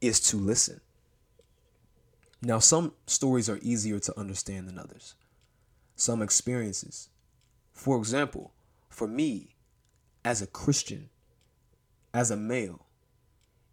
is 0.00 0.20
to 0.20 0.36
listen. 0.36 0.80
Now, 2.42 2.58
some 2.58 2.92
stories 3.06 3.48
are 3.48 3.58
easier 3.62 3.98
to 3.98 4.18
understand 4.18 4.68
than 4.68 4.78
others. 4.78 5.14
Some 5.96 6.22
experiences. 6.22 7.08
For 7.72 7.96
example, 7.98 8.52
for 8.88 9.08
me, 9.08 9.56
as 10.24 10.42
a 10.42 10.46
Christian, 10.46 11.08
as 12.12 12.30
a 12.30 12.36
male, 12.36 12.86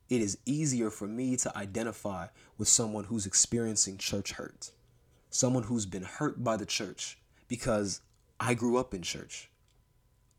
it 0.09 0.21
is 0.21 0.37
easier 0.45 0.89
for 0.89 1.07
me 1.07 1.35
to 1.37 1.57
identify 1.57 2.27
with 2.57 2.67
someone 2.67 3.05
who's 3.05 3.25
experiencing 3.25 3.97
church 3.97 4.33
hurt, 4.33 4.71
someone 5.29 5.63
who's 5.63 5.85
been 5.85 6.03
hurt 6.03 6.43
by 6.43 6.57
the 6.57 6.65
church 6.65 7.17
because 7.47 8.01
I 8.39 8.53
grew 8.53 8.77
up 8.77 8.93
in 8.93 9.01
church. 9.01 9.49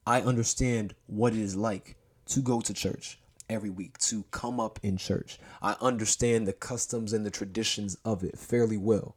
I 0.06 0.20
understand 0.20 0.94
what 1.06 1.32
it 1.32 1.38
is 1.38 1.56
like 1.56 1.96
to 2.26 2.40
go 2.40 2.61
to 2.61 2.75
church 2.75 3.18
every 3.49 3.70
week, 3.70 3.99
to 3.99 4.25
come 4.30 4.61
up 4.61 4.78
in 4.82 4.96
church. 4.96 5.38
I 5.62 5.76
understand 5.80 6.46
the 6.46 6.52
customs 6.52 7.12
and 7.12 7.25
the 7.25 7.30
traditions 7.30 7.96
of 8.04 8.23
it 8.23 8.38
fairly 8.38 8.76
well. 8.76 9.16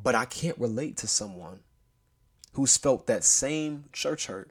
But 0.00 0.14
I 0.14 0.24
can't 0.24 0.58
relate 0.58 0.96
to 0.98 1.06
someone 1.06 1.60
who's 2.52 2.76
felt 2.76 3.06
that 3.06 3.24
same 3.24 3.84
church 3.92 4.26
hurt 4.26 4.50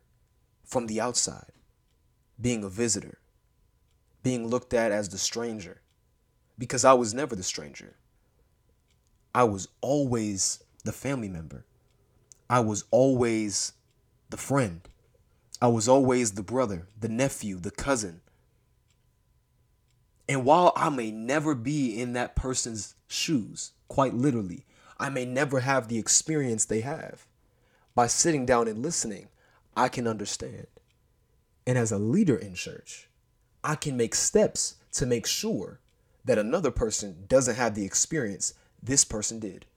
from 0.64 0.88
the 0.88 1.00
outside, 1.00 1.52
being 2.40 2.64
a 2.64 2.70
visitor, 2.70 3.20
being 4.24 4.48
looked 4.48 4.74
at 4.74 4.92
as 4.92 5.10
the 5.10 5.18
stranger, 5.18 5.82
because 6.58 6.86
I 6.86 6.94
was 6.94 7.14
never 7.14 7.36
the 7.36 7.44
stranger. 7.44 7.96
I 9.36 9.44
was 9.44 9.68
always 9.82 10.64
the 10.84 10.92
family 10.92 11.30
member. 11.30 11.66
I 12.50 12.60
was 12.60 12.84
always 12.92 13.74
the 14.34 14.38
friend. 14.38 14.82
I 15.62 15.68
was 15.68 15.88
always 15.88 16.32
the 16.32 16.42
brother, 16.42 16.88
the 17.00 17.08
nephew, 17.08 17.60
the 17.60 17.70
cousin. 17.70 18.22
And 20.28 20.44
while 20.44 20.74
I 20.76 20.90
may 20.90 21.12
never 21.12 21.54
be 21.54 22.02
in 22.02 22.14
that 22.14 22.36
person's 22.36 22.96
shoes, 23.08 23.74
quite 23.88 24.16
literally, 24.16 24.66
I 25.00 25.10
may 25.10 25.24
never 25.24 25.60
have 25.60 25.88
the 25.88 26.00
experience 26.00 26.66
they 26.66 26.82
have. 26.82 27.28
By 27.94 28.08
sitting 28.08 28.44
down 28.48 28.68
and 28.68 28.82
listening, 28.82 29.28
I 29.78 29.88
can 29.88 30.08
understand. 30.08 30.66
And 31.68 31.78
as 31.78 31.92
a 31.92 32.00
leader 32.00 32.36
in 32.36 32.56
church, 32.56 33.10
I 33.64 33.76
can 33.76 33.96
make 33.96 34.16
steps 34.16 34.78
to 34.94 35.06
make 35.06 35.28
sure 35.28 35.80
that 36.26 36.40
another 36.40 36.72
person 36.72 37.26
doesn't 37.28 37.56
have 37.56 37.76
the 37.76 37.86
experience 37.86 38.56
this 38.82 39.06
person 39.06 39.38
did. 39.38 39.68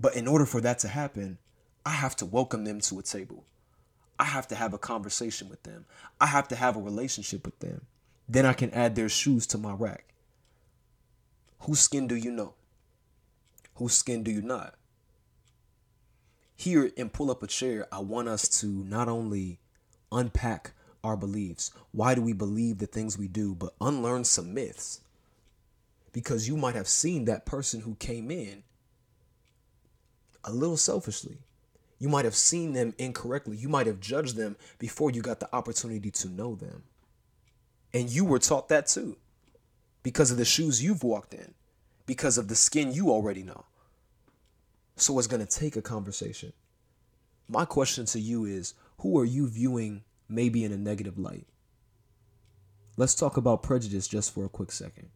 But 0.00 0.16
in 0.16 0.26
order 0.26 0.44
for 0.44 0.60
that 0.62 0.80
to 0.80 0.88
happen, 0.88 1.38
I 1.84 1.90
have 1.90 2.16
to 2.16 2.26
welcome 2.26 2.64
them 2.64 2.80
to 2.82 2.98
a 2.98 3.02
table. 3.02 3.44
I 4.18 4.24
have 4.24 4.48
to 4.48 4.54
have 4.54 4.74
a 4.74 4.78
conversation 4.78 5.48
with 5.48 5.62
them. 5.62 5.86
I 6.20 6.26
have 6.26 6.48
to 6.48 6.56
have 6.56 6.76
a 6.76 6.80
relationship 6.80 7.46
with 7.46 7.58
them. 7.60 7.86
Then 8.28 8.44
I 8.44 8.52
can 8.52 8.70
add 8.72 8.94
their 8.94 9.08
shoes 9.08 9.46
to 9.48 9.58
my 9.58 9.72
rack. 9.72 10.12
Whose 11.60 11.80
skin 11.80 12.06
do 12.06 12.14
you 12.14 12.30
know? 12.30 12.54
Whose 13.76 13.94
skin 13.94 14.22
do 14.22 14.30
you 14.30 14.42
not? 14.42 14.74
Here 16.54 16.90
in 16.96 17.08
Pull 17.08 17.30
Up 17.30 17.42
a 17.42 17.46
Chair, 17.46 17.88
I 17.90 18.00
want 18.00 18.28
us 18.28 18.46
to 18.60 18.66
not 18.66 19.08
only 19.08 19.58
unpack 20.12 20.72
our 21.02 21.16
beliefs, 21.16 21.70
why 21.92 22.14
do 22.14 22.20
we 22.20 22.34
believe 22.34 22.78
the 22.78 22.86
things 22.86 23.16
we 23.16 23.28
do, 23.28 23.54
but 23.54 23.74
unlearn 23.80 24.24
some 24.24 24.52
myths. 24.52 25.00
Because 26.12 26.46
you 26.46 26.56
might 26.56 26.74
have 26.74 26.88
seen 26.88 27.24
that 27.24 27.46
person 27.46 27.80
who 27.80 27.94
came 27.94 28.30
in 28.30 28.64
a 30.44 30.52
little 30.52 30.76
selfishly 30.76 31.38
you 32.00 32.08
might 32.08 32.24
have 32.24 32.34
seen 32.34 32.72
them 32.72 32.94
incorrectly. 32.98 33.56
You 33.56 33.68
might 33.68 33.86
have 33.86 34.00
judged 34.00 34.34
them 34.34 34.56
before 34.78 35.10
you 35.10 35.20
got 35.20 35.38
the 35.38 35.54
opportunity 35.54 36.10
to 36.10 36.28
know 36.28 36.56
them. 36.56 36.82
And 37.92 38.08
you 38.08 38.24
were 38.24 38.38
taught 38.38 38.70
that 38.70 38.86
too 38.86 39.18
because 40.02 40.30
of 40.30 40.38
the 40.38 40.44
shoes 40.46 40.82
you've 40.82 41.04
walked 41.04 41.34
in, 41.34 41.52
because 42.06 42.38
of 42.38 42.48
the 42.48 42.56
skin 42.56 42.92
you 42.92 43.10
already 43.10 43.42
know. 43.42 43.66
So 44.96 45.18
it's 45.18 45.28
going 45.28 45.44
to 45.44 45.58
take 45.58 45.76
a 45.76 45.82
conversation. 45.82 46.54
My 47.48 47.66
question 47.66 48.06
to 48.06 48.18
you 48.18 48.46
is 48.46 48.74
who 49.00 49.18
are 49.18 49.24
you 49.24 49.46
viewing 49.46 50.02
maybe 50.26 50.64
in 50.64 50.72
a 50.72 50.78
negative 50.78 51.18
light? 51.18 51.46
Let's 52.96 53.14
talk 53.14 53.36
about 53.36 53.62
prejudice 53.62 54.08
just 54.08 54.32
for 54.32 54.46
a 54.46 54.48
quick 54.48 54.72
second. 54.72 55.10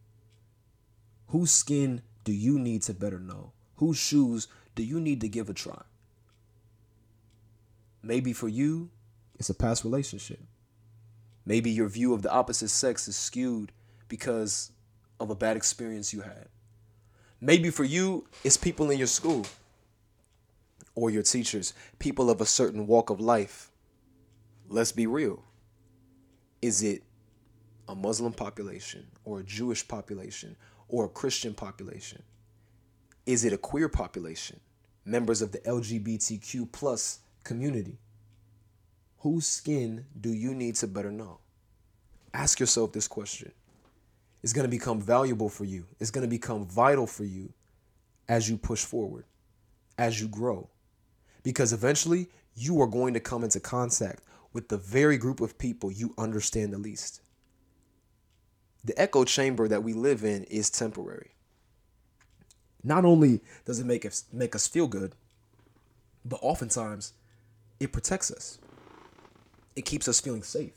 Whose 1.27 1.51
skin 1.51 2.03
do 2.23 2.31
you 2.31 2.59
need 2.59 2.83
to 2.83 2.93
better 2.93 3.19
know? 3.19 3.53
Whose 3.77 3.97
shoes 3.97 4.47
do 4.75 4.83
you 4.83 4.99
need 4.99 5.21
to 5.21 5.27
give 5.27 5.49
a 5.49 5.53
try? 5.53 5.81
Maybe 8.05 8.33
for 8.33 8.47
you, 8.47 8.91
it's 9.39 9.49
a 9.49 9.55
past 9.55 9.83
relationship. 9.83 10.39
Maybe 11.43 11.71
your 11.71 11.87
view 11.87 12.13
of 12.13 12.21
the 12.21 12.31
opposite 12.31 12.69
sex 12.69 13.07
is 13.07 13.15
skewed 13.15 13.71
because 14.07 14.71
of 15.19 15.31
a 15.31 15.35
bad 15.35 15.57
experience 15.57 16.13
you 16.13 16.21
had. 16.21 16.49
Maybe 17.41 17.71
for 17.71 17.83
you, 17.83 18.27
it's 18.43 18.57
people 18.57 18.91
in 18.91 18.99
your 18.99 19.07
school 19.07 19.47
or 20.93 21.09
your 21.09 21.23
teachers, 21.23 21.73
people 21.97 22.29
of 22.29 22.41
a 22.41 22.45
certain 22.45 22.85
walk 22.85 23.09
of 23.09 23.19
life. 23.19 23.71
Let's 24.69 24.91
be 24.91 25.07
real. 25.07 25.43
Is 26.61 26.83
it 26.83 27.01
a 27.87 27.95
Muslim 27.95 28.33
population 28.33 29.07
or 29.23 29.39
a 29.39 29.43
Jewish 29.43 29.87
population 29.87 30.55
or 30.89 31.05
a 31.05 31.09
Christian 31.09 31.55
population? 31.55 32.21
Is 33.25 33.45
it 33.45 33.51
a 33.51 33.57
queer 33.57 33.89
population? 33.89 34.59
Members 35.05 35.41
of 35.41 35.51
the 35.51 35.59
LGBTQ 35.59 36.71
plus 36.71 37.21
community. 37.45 37.97
Whose 39.19 39.47
skin 39.47 40.05
do 40.19 40.33
you 40.33 40.53
need 40.53 40.75
to 40.75 40.87
better 40.87 41.11
know? 41.11 41.39
Ask 42.33 42.59
yourself 42.59 42.91
this 42.91 43.07
question. 43.07 43.53
It's 44.43 44.51
going 44.51 44.65
to 44.65 44.69
become 44.69 44.99
valuable 44.99 45.49
for 45.49 45.63
you, 45.63 45.85
it's 45.99 46.11
going 46.11 46.23
to 46.23 46.29
become 46.29 46.65
vital 46.65 47.07
for 47.07 47.23
you 47.23 47.53
as 48.27 48.49
you 48.49 48.57
push 48.57 48.83
forward, 48.83 49.23
as 49.97 50.19
you 50.19 50.27
grow. 50.27 50.69
Because 51.43 51.71
eventually, 51.71 52.27
you 52.55 52.81
are 52.81 52.87
going 52.87 53.13
to 53.13 53.19
come 53.19 53.43
into 53.43 53.59
contact 53.59 54.23
with 54.53 54.69
the 54.69 54.77
very 54.77 55.17
group 55.17 55.41
of 55.41 55.57
people 55.57 55.91
you 55.91 56.13
understand 56.17 56.73
the 56.73 56.77
least. 56.77 57.21
The 58.83 58.99
echo 58.99 59.23
chamber 59.23 59.67
that 59.67 59.83
we 59.83 59.93
live 59.93 60.23
in 60.23 60.43
is 60.45 60.69
temporary. 60.69 61.31
Not 62.83 63.03
only 63.03 63.41
does 63.65 63.79
it 63.79 63.85
make 63.85 64.05
us 64.05 64.25
make 64.31 64.55
us 64.55 64.67
feel 64.67 64.87
good, 64.87 65.13
but 66.23 66.39
oftentimes 66.41 67.13
it 67.79 67.91
protects 67.93 68.31
us. 68.31 68.59
It 69.75 69.85
keeps 69.85 70.07
us 70.07 70.19
feeling 70.21 70.43
safe. 70.43 70.73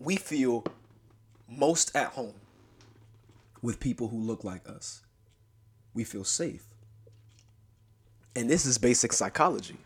We 0.00 0.16
feel 0.16 0.64
most 1.48 1.94
at 1.96 2.08
home 2.12 2.34
with 3.62 3.80
people 3.80 4.08
who 4.08 4.18
look 4.18 4.44
like 4.44 4.68
us. 4.68 5.02
We 5.94 6.04
feel 6.04 6.24
safe. 6.24 6.66
And 8.36 8.50
this 8.50 8.66
is 8.66 8.78
basic 8.78 9.12
psychology. 9.12 9.78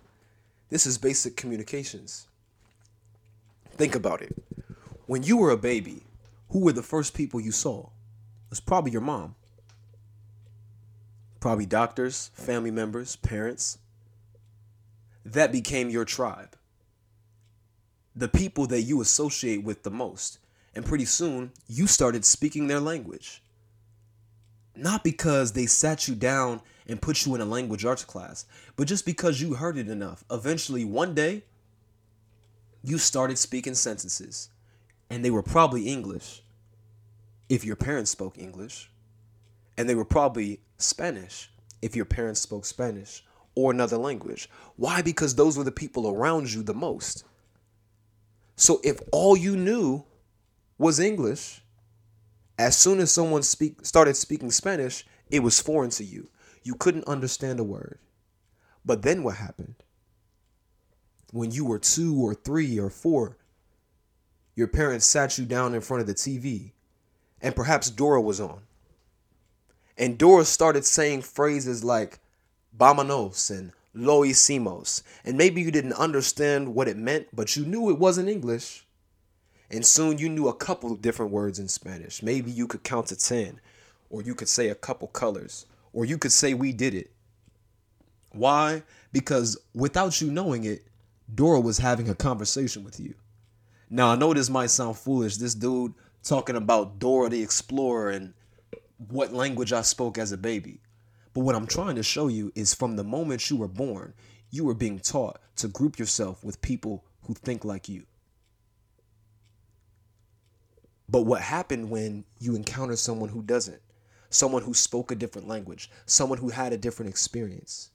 This 0.71 0.87
is 0.87 0.99
basic 0.99 1.37
communications. 1.37 2.29
Think 3.73 3.95
about 3.95 4.23
it. 4.23 4.35
When 5.07 5.23
you 5.23 5.37
were 5.39 5.51
a 5.51 5.59
baby, 5.59 6.03
who 6.51 6.61
were 6.61 6.73
the 6.73 6.83
first 6.83 7.15
people 7.15 7.41
you 7.41 7.53
saw? 7.53 7.81
It 7.81 8.51
was 8.51 8.61
probably 8.61 8.93
your 8.93 9.03
mom. 9.03 9.35
probably 11.41 11.67
doctors, 11.67 12.31
family 12.35 12.71
members, 12.71 13.17
parents. 13.17 13.79
That 15.33 15.53
became 15.53 15.91
your 15.91 16.07
tribe. 16.07 16.57
The 18.17 18.29
people 18.29 18.67
that 18.69 18.83
you 18.83 19.03
associate 19.03 19.63
with 19.63 19.83
the 19.83 19.91
most. 19.91 20.39
And 20.75 20.87
pretty 20.87 21.05
soon, 21.05 21.53
you 21.69 21.87
started 21.87 22.25
speaking 22.25 22.67
their 22.67 22.81
language. 22.81 23.43
Not 24.75 25.05
because 25.05 25.53
they 25.53 25.67
sat 25.67 26.09
you 26.09 26.15
down 26.15 26.63
and 26.87 27.03
put 27.03 27.27
you 27.27 27.35
in 27.35 27.43
a 27.43 27.45
language 27.45 27.85
arts 27.85 28.05
class, 28.05 28.47
but 28.77 28.89
just 28.89 29.05
because 29.05 29.41
you 29.41 29.55
heard 29.55 29.77
it 29.77 29.89
enough. 29.89 30.25
Eventually, 30.31 30.85
one 30.85 31.15
day, 31.15 31.43
you 32.83 32.97
started 32.97 33.37
speaking 33.37 33.75
sentences, 33.75 34.49
and 35.11 35.23
they 35.23 35.31
were 35.31 35.43
probably 35.43 35.89
English 35.89 36.43
if 37.51 37.67
your 37.67 37.77
parents 37.77 38.11
spoke 38.11 38.39
English, 38.39 38.91
and 39.77 39.89
they 39.89 39.95
were 39.95 40.07
probably 40.07 40.61
Spanish 40.79 41.51
if 41.83 41.95
your 41.95 42.07
parents 42.07 42.41
spoke 42.41 42.65
Spanish 42.65 43.25
or 43.59 43.73
another 43.73 43.99
language. 43.99 44.49
Why? 44.77 45.03
Because 45.03 45.35
those 45.35 45.59
were 45.59 45.65
the 45.65 45.73
people 45.73 46.09
around 46.09 46.53
you 46.53 46.63
the 46.63 46.73
most. 46.73 47.25
So 48.55 48.81
if 48.85 49.01
all 49.11 49.37
you 49.37 49.57
knew 49.57 50.05
was 50.79 51.01
English, 51.01 51.61
as 52.57 52.77
soon 52.77 53.01
as 53.01 53.11
someone 53.11 53.43
speak 53.43 53.85
started 53.85 54.17
speaking 54.17 54.53
Spanish, 54.53 55.05
it 55.29 55.41
was 55.41 55.61
foreign 55.61 55.91
to 55.91 56.05
you. 56.05 56.31
You 56.63 56.77
couldn't 56.77 57.09
understand 57.09 57.59
a 57.59 57.65
word. 57.65 57.99
But 58.85 59.03
then 59.03 59.25
what 59.25 59.35
happened? 59.35 59.75
When 61.33 61.51
you 61.51 61.65
were 61.65 61.81
2 61.81 62.17
or 62.17 62.35
3 62.35 62.79
or 62.79 62.91
4, 62.91 63.37
your 64.55 64.69
parents 64.69 65.05
sat 65.05 65.37
you 65.37 65.45
down 65.45 65.75
in 65.75 65.81
front 65.81 66.01
of 66.01 66.07
the 66.07 66.15
TV 66.15 66.71
and 67.41 67.57
perhaps 67.57 67.91
Dora 67.91 68.21
was 68.21 68.41
on. 68.41 68.61
And 69.97 70.17
Dora 70.17 70.45
started 70.45 70.85
saying 70.85 71.23
phrases 71.23 71.83
like 71.83 72.21
"Vámonos" 72.79 73.51
and 73.51 73.73
lo 73.95 74.23
hicimos. 74.23 75.03
And 75.25 75.37
maybe 75.37 75.61
you 75.61 75.71
didn't 75.71 75.95
understand 75.95 76.75
what 76.75 76.89
it 76.89 76.97
meant, 76.97 77.29
but 77.33 77.57
you 77.57 77.65
knew 77.65 77.91
it 77.91 77.99
wasn't 77.99 78.29
English. 78.29 78.87
And 79.71 79.85
soon 79.85 80.19
you 80.19 80.29
knew 80.29 80.49
a 80.49 80.55
couple 80.55 80.93
of 80.93 81.03
different 81.03 81.33
words 81.33 81.59
in 81.59 81.69
Spanish. 81.69 82.23
Maybe 82.23 82.51
you 82.51 82.67
could 82.67 82.85
count 82.85 83.09
to 83.09 83.17
10, 83.17 83.61
or 84.09 84.23
you 84.23 84.35
could 84.35 84.49
say 84.49 84.69
a 84.69 84.75
couple 84.75 85.09
colors, 85.09 85.67
or 85.93 86.05
you 86.05 86.17
could 86.17 86.33
say 86.33 86.55
we 86.55 86.73
did 86.73 86.95
it. 86.95 87.11
Why? 88.33 88.83
Because 89.13 89.59
without 89.75 90.21
you 90.21 90.31
knowing 90.31 90.65
it, 90.65 90.87
Dora 91.35 91.61
was 91.61 91.79
having 91.79 92.09
a 92.09 92.15
conversation 92.15 92.85
with 92.85 92.99
you. 92.99 93.15
Now, 93.91 94.11
I 94.11 94.17
know 94.17 94.33
this 94.33 94.51
might 94.51 94.71
sound 94.71 94.97
foolish. 94.97 95.37
This 95.37 95.55
dude 95.55 95.95
talking 96.23 96.57
about 96.57 96.99
Dora 96.99 97.29
the 97.29 97.43
Explorer 97.43 98.11
and 98.11 98.35
what 99.09 99.33
language 99.33 99.73
I 99.73 99.83
spoke 99.83 100.19
as 100.19 100.33
a 100.33 100.37
baby. 100.37 100.81
But 101.39 101.45
what 101.45 101.55
I'm 101.55 101.69
trying 101.69 101.95
to 101.95 102.03
show 102.03 102.27
you 102.27 102.51
is 102.57 102.75
from 102.75 102.97
the 102.97 103.05
moment 103.05 103.49
you 103.49 103.55
were 103.55 103.69
born, 103.69 104.13
you 104.51 104.65
were 104.65 104.75
being 104.75 104.99
taught 104.99 105.39
to 105.59 105.69
group 105.69 105.97
yourself 105.97 106.43
with 106.43 106.61
people 106.61 107.05
who 107.29 107.35
think 107.35 107.65
like 107.65 107.89
you. 107.89 108.07
But 111.09 111.23
what 111.23 111.41
happened 111.41 111.91
when 111.91 112.25
you 112.41 112.57
encounter 112.57 112.97
someone 112.97 113.29
who 113.29 113.43
doesn't? 113.43 113.81
Someone 114.31 114.65
who 114.65 114.75
spoke 114.75 115.13
a 115.13 115.15
different 115.15 115.47
language, 115.47 115.93
someone 116.07 116.39
who 116.39 116.49
had 116.49 116.73
a 116.73 116.77
different 116.77 117.09
experience. 117.09 117.91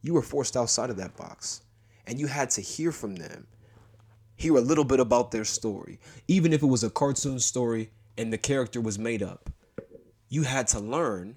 You 0.00 0.14
were 0.14 0.22
forced 0.22 0.56
outside 0.56 0.90
of 0.90 0.96
that 0.98 1.16
box 1.16 1.62
and 2.06 2.20
you 2.20 2.28
had 2.28 2.50
to 2.50 2.60
hear 2.60 2.92
from 2.92 3.16
them, 3.16 3.48
hear 4.36 4.56
a 4.56 4.60
little 4.60 4.84
bit 4.84 5.00
about 5.00 5.32
their 5.32 5.44
story, 5.44 5.98
even 6.28 6.52
if 6.52 6.62
it 6.62 6.66
was 6.66 6.84
a 6.84 6.90
cartoon 6.90 7.40
story 7.40 7.90
and 8.16 8.32
the 8.32 8.38
character 8.38 8.80
was 8.80 8.96
made 8.96 9.24
up 9.24 9.50
you 10.32 10.44
had 10.44 10.68
to 10.68 10.78
learn 10.78 11.36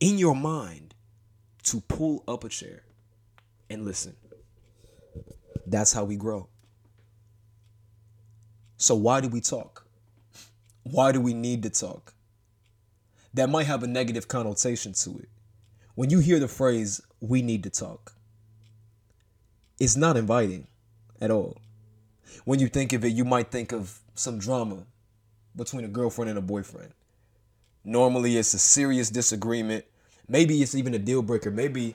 in 0.00 0.18
your 0.18 0.34
mind 0.34 0.94
to 1.64 1.80
pull 1.80 2.22
up 2.26 2.44
a 2.44 2.48
chair 2.48 2.82
and 3.68 3.84
listen. 3.84 4.16
That's 5.66 5.92
how 5.92 6.04
we 6.04 6.16
grow. 6.16 6.48
So, 8.76 8.94
why 8.94 9.20
do 9.20 9.28
we 9.28 9.40
talk? 9.40 9.86
Why 10.84 11.12
do 11.12 11.20
we 11.20 11.34
need 11.34 11.62
to 11.64 11.70
talk? 11.70 12.14
That 13.34 13.50
might 13.50 13.66
have 13.66 13.82
a 13.82 13.86
negative 13.86 14.28
connotation 14.28 14.92
to 14.94 15.18
it. 15.18 15.28
When 15.94 16.10
you 16.10 16.20
hear 16.20 16.38
the 16.38 16.48
phrase, 16.48 17.00
we 17.20 17.42
need 17.42 17.64
to 17.64 17.70
talk, 17.70 18.14
it's 19.80 19.96
not 19.96 20.16
inviting 20.16 20.68
at 21.20 21.30
all. 21.30 21.58
When 22.44 22.60
you 22.60 22.68
think 22.68 22.92
of 22.92 23.04
it, 23.04 23.08
you 23.08 23.24
might 23.24 23.50
think 23.50 23.72
of 23.72 23.98
some 24.14 24.38
drama 24.38 24.84
between 25.54 25.84
a 25.84 25.88
girlfriend 25.88 26.30
and 26.30 26.38
a 26.38 26.42
boyfriend. 26.42 26.92
Normally, 27.84 28.36
it's 28.36 28.54
a 28.54 28.58
serious 28.58 29.10
disagreement. 29.10 29.84
Maybe 30.28 30.62
it's 30.62 30.74
even 30.74 30.94
a 30.94 30.98
deal 30.98 31.22
breaker. 31.22 31.50
Maybe 31.50 31.94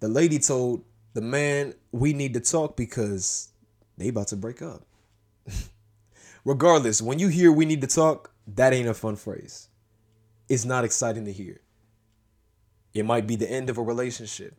the 0.00 0.08
lady 0.08 0.38
told 0.38 0.84
the 1.14 1.20
man, 1.20 1.74
We 1.92 2.12
need 2.12 2.34
to 2.34 2.40
talk 2.40 2.76
because 2.76 3.48
they 3.96 4.08
about 4.08 4.28
to 4.28 4.36
break 4.36 4.60
up. 4.60 4.82
Regardless, 6.44 7.00
when 7.00 7.18
you 7.18 7.28
hear 7.28 7.52
we 7.52 7.64
need 7.64 7.80
to 7.80 7.86
talk, 7.86 8.32
that 8.46 8.72
ain't 8.72 8.88
a 8.88 8.94
fun 8.94 9.16
phrase. 9.16 9.68
It's 10.48 10.64
not 10.64 10.84
exciting 10.84 11.24
to 11.24 11.32
hear. 11.32 11.60
It 12.92 13.04
might 13.04 13.26
be 13.26 13.36
the 13.36 13.50
end 13.50 13.70
of 13.70 13.78
a 13.78 13.82
relationship. 13.82 14.56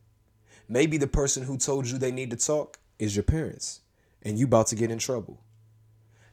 Maybe 0.67 0.97
the 0.97 1.08
person 1.08 1.43
who 1.43 1.58
told 1.58 1.88
you 1.88 1.97
they 1.97 2.12
need 2.12 2.32
to 2.32 2.38
talk 2.38 2.80
is 2.97 3.15
your 3.15 3.23
parents 3.23 3.82
and 4.23 4.39
you 4.39 4.45
about 4.45 4.67
to 4.67 4.75
get 4.75 4.89
in 4.89 4.97
trouble. 4.97 5.41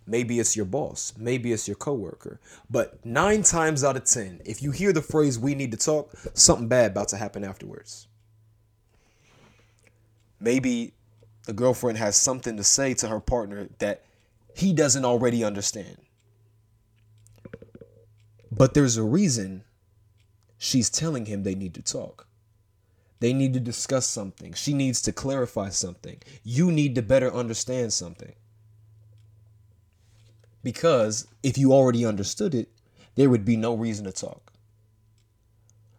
Maybe 0.07 0.41
it's 0.41 0.57
your 0.57 0.65
boss. 0.65 1.15
Maybe 1.17 1.53
it's 1.53 1.69
your 1.69 1.77
coworker. 1.77 2.41
But 2.69 3.05
nine 3.05 3.43
times 3.43 3.85
out 3.85 3.97
of 3.97 4.05
10, 4.05 4.43
if 4.45 4.63
you 4.63 4.73
hear 4.73 4.93
the 4.93 5.03
phrase, 5.03 5.39
we 5.39 5.55
need 5.55 5.71
to 5.71 5.77
talk, 5.77 6.13
something 6.35 6.69
bad 6.69 6.91
about 6.93 7.09
to 7.09 7.17
happen 7.17 7.45
afterwards. 7.45 8.09
Maybe 10.41 10.95
the 11.47 11.53
girlfriend 11.53 11.99
has 11.99 12.17
something 12.17 12.57
to 12.57 12.65
say 12.65 12.95
to 12.95 13.09
her 13.09 13.21
partner 13.21 13.69
that 13.79 14.05
he 14.55 14.73
doesn't 14.73 15.05
already 15.05 15.45
understand. 15.45 15.99
But 18.51 18.75
there's 18.75 18.97
a 18.97 19.03
reason 19.03 19.65
she's 20.59 20.91
telling 20.91 21.27
him 21.27 21.43
they 21.43 21.55
need 21.55 21.75
to 21.75 21.83
talk. 21.83 22.27
They 23.21 23.33
need 23.33 23.55
to 23.55 23.61
discuss 23.61 24.07
something. 24.07 24.53
She 24.53 24.75
needs 24.75 25.01
to 25.03 25.13
clarify 25.13 25.69
something. 25.69 26.21
You 26.43 26.73
need 26.73 26.97
to 26.97 27.03
better 27.03 27.33
understand 27.33 27.93
something. 27.93 28.35
Because 30.63 31.27
if 31.43 31.59
you 31.59 31.73
already 31.73 32.05
understood 32.05 32.55
it, 32.55 32.69
there 33.15 33.31
would 33.31 33.45
be 33.45 33.57
no 33.57 33.75
reason 33.75 34.05
to 34.05 34.13
talk. 34.13 34.53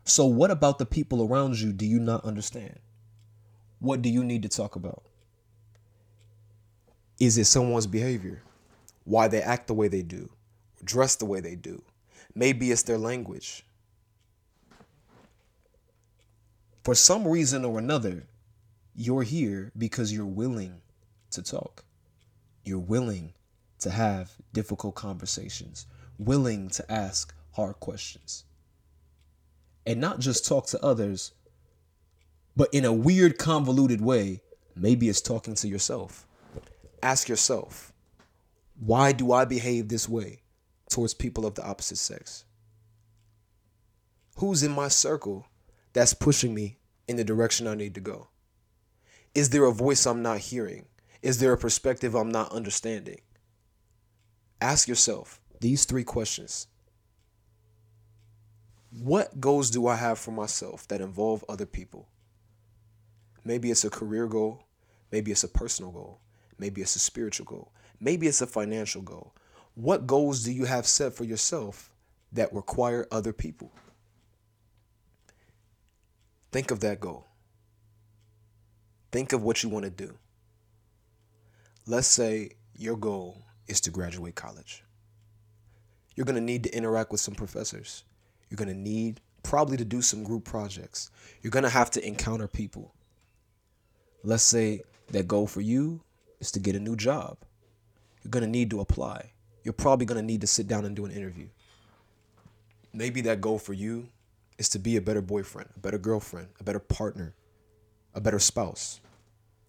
So, 0.06 0.26
what 0.26 0.52
about 0.52 0.80
the 0.80 0.86
people 0.86 1.26
around 1.26 1.60
you 1.60 1.72
do 1.72 1.86
you 1.86 2.00
not 2.00 2.26
understand? 2.26 2.80
What 3.80 4.02
do 4.02 4.10
you 4.10 4.24
need 4.24 4.44
to 4.44 4.50
talk 4.50 4.76
about? 4.76 5.04
Is 7.20 7.38
it 7.38 7.46
someone's 7.46 7.88
behavior? 7.88 8.42
Why 9.06 9.28
they 9.28 9.42
act 9.42 9.68
the 9.68 9.74
way 9.74 9.88
they 9.88 10.02
do, 10.02 10.30
dress 10.84 11.16
the 11.16 11.26
way 11.26 11.40
they 11.40 11.56
do? 11.56 11.82
Maybe 12.36 12.72
it's 12.72 12.84
their 12.84 12.98
language. 12.98 13.66
For 16.84 16.96
some 16.96 17.28
reason 17.28 17.64
or 17.64 17.80
another, 17.80 18.24
you're 18.96 19.24
here 19.24 19.72
because 19.78 20.12
you're 20.12 20.26
willing 20.26 20.82
to 21.32 21.42
talk. 21.42 21.86
You're 22.66 22.80
willing 22.80 23.34
to 23.84 23.92
have 23.92 24.32
difficult 24.52 24.96
conversations, 24.96 25.86
willing 26.18 26.70
to 26.70 26.92
ask 26.92 27.34
hard 27.52 27.80
questions. 27.80 28.46
And 29.86 30.00
not 30.02 30.20
just 30.20 30.48
talk 30.48 30.68
to 30.68 30.84
others, 30.84 31.34
but 32.56 32.70
in 32.74 32.86
a 32.86 32.94
weird, 32.94 33.38
convoluted 33.38 34.02
way, 34.02 34.42
maybe 34.76 35.10
it's 35.10 35.22
talking 35.22 35.56
to 35.56 35.68
yourself. 35.68 36.26
Ask 37.02 37.28
yourself, 37.28 37.92
why 38.80 39.12
do 39.12 39.32
I 39.32 39.46
behave 39.46 39.90
this 39.90 40.08
way 40.08 40.42
towards 40.90 41.14
people 41.14 41.46
of 41.46 41.56
the 41.56 41.66
opposite 41.66 41.98
sex? 41.98 42.46
Who's 44.38 44.64
in 44.64 44.72
my 44.72 44.88
circle 44.88 45.48
that's 45.94 46.14
pushing 46.14 46.54
me 46.54 46.80
in 47.08 47.18
the 47.18 47.24
direction 47.24 47.68
I 47.68 47.76
need 47.76 47.96
to 47.96 48.02
go? 48.02 48.30
Is 49.36 49.50
there 49.50 49.66
a 49.66 49.74
voice 49.74 50.06
I'm 50.06 50.22
not 50.22 50.40
hearing? 50.40 50.86
Is 51.22 51.40
there 51.40 51.54
a 51.54 51.58
perspective 51.58 52.16
I'm 52.16 52.30
not 52.32 52.52
understanding? 52.52 53.22
Ask 54.64 54.88
yourself 54.88 55.42
these 55.60 55.84
three 55.84 56.06
questions 56.06 56.68
What 58.98 59.42
goals 59.42 59.70
do 59.70 59.88
I 59.88 59.98
have 59.98 60.18
for 60.18 60.32
myself 60.32 60.88
that 60.88 61.02
involve 61.02 61.44
other 61.50 61.66
people? 61.66 62.08
Maybe 63.44 63.72
it's 63.72 63.84
a 63.84 63.90
career 63.90 64.26
goal, 64.26 64.64
maybe 65.12 65.32
it's 65.32 65.44
a 65.44 65.50
personal 65.50 65.92
goal, 65.92 66.22
maybe 66.58 66.80
it's 66.80 66.96
a 66.96 67.00
spiritual 67.00 67.46
goal, 67.46 67.74
maybe 68.00 68.26
it's 68.26 68.42
a 68.42 68.48
financial 68.48 69.02
goal. 69.02 69.36
What 69.76 70.08
goals 70.08 70.46
do 70.46 70.54
you 70.54 70.64
have 70.64 70.88
set 70.88 71.14
for 71.14 71.26
yourself 71.26 71.92
that 72.32 72.54
require 72.54 73.06
other 73.12 73.34
people? 73.34 73.74
Think 76.54 76.72
of 76.72 76.80
that 76.80 77.02
goal. 77.02 77.28
Think 79.12 79.34
of 79.34 79.44
what 79.44 79.62
you 79.62 79.68
want 79.68 79.84
to 79.84 79.92
do. 79.92 80.18
Let's 81.86 82.08
say 82.08 82.52
your 82.78 82.96
goal 82.96 83.44
is 83.68 83.82
to 83.82 83.92
graduate 83.92 84.36
college. 84.36 84.84
You're 86.16 86.26
going 86.26 86.36
to 86.36 86.42
need 86.42 86.64
to 86.64 86.76
interact 86.76 87.12
with 87.12 87.22
some 87.22 87.36
professors. 87.36 88.04
You're 88.50 88.58
going 88.58 88.70
to 88.70 88.76
need 88.76 89.22
probably 89.42 89.78
to 89.78 89.86
do 89.86 90.02
some 90.02 90.24
group 90.24 90.46
projects. 90.46 91.12
You're 91.42 91.52
going 91.52 91.64
to 91.64 91.70
have 91.70 91.92
to 91.92 92.08
encounter 92.08 92.48
people. 92.48 92.94
Let's 94.24 94.44
say 94.44 94.82
that 95.12 95.28
goal 95.28 95.48
for 95.48 95.62
you 95.62 96.02
is 96.40 96.52
to 96.52 96.60
get 96.60 96.76
a 96.76 96.80
new 96.80 96.96
job. 96.96 97.38
You're 98.24 98.32
going 98.32 98.44
to 98.44 98.50
need 98.50 98.70
to 98.70 98.80
apply. 98.80 99.32
You're 99.64 99.74
probably 99.74 100.06
going 100.06 100.20
to 100.20 100.26
need 100.26 100.42
to 100.42 100.48
sit 100.48 100.68
down 100.68 100.86
and 100.86 100.96
do 100.96 101.06
an 101.06 101.12
interview. 101.12 101.48
Maybe 102.94 103.22
that 103.22 103.42
goal 103.42 103.58
for 103.60 103.74
you 103.74 104.10
is 104.58 104.70
to 104.70 104.80
be 104.80 104.98
a 104.98 105.02
better 105.02 105.22
boyfriend, 105.22 105.70
a 105.76 105.80
better 105.80 105.98
girlfriend, 105.98 106.50
a 106.60 106.64
better 106.64 106.80
partner, 106.80 107.34
a 108.14 108.22
better 108.22 108.40
spouse. 108.40 109.02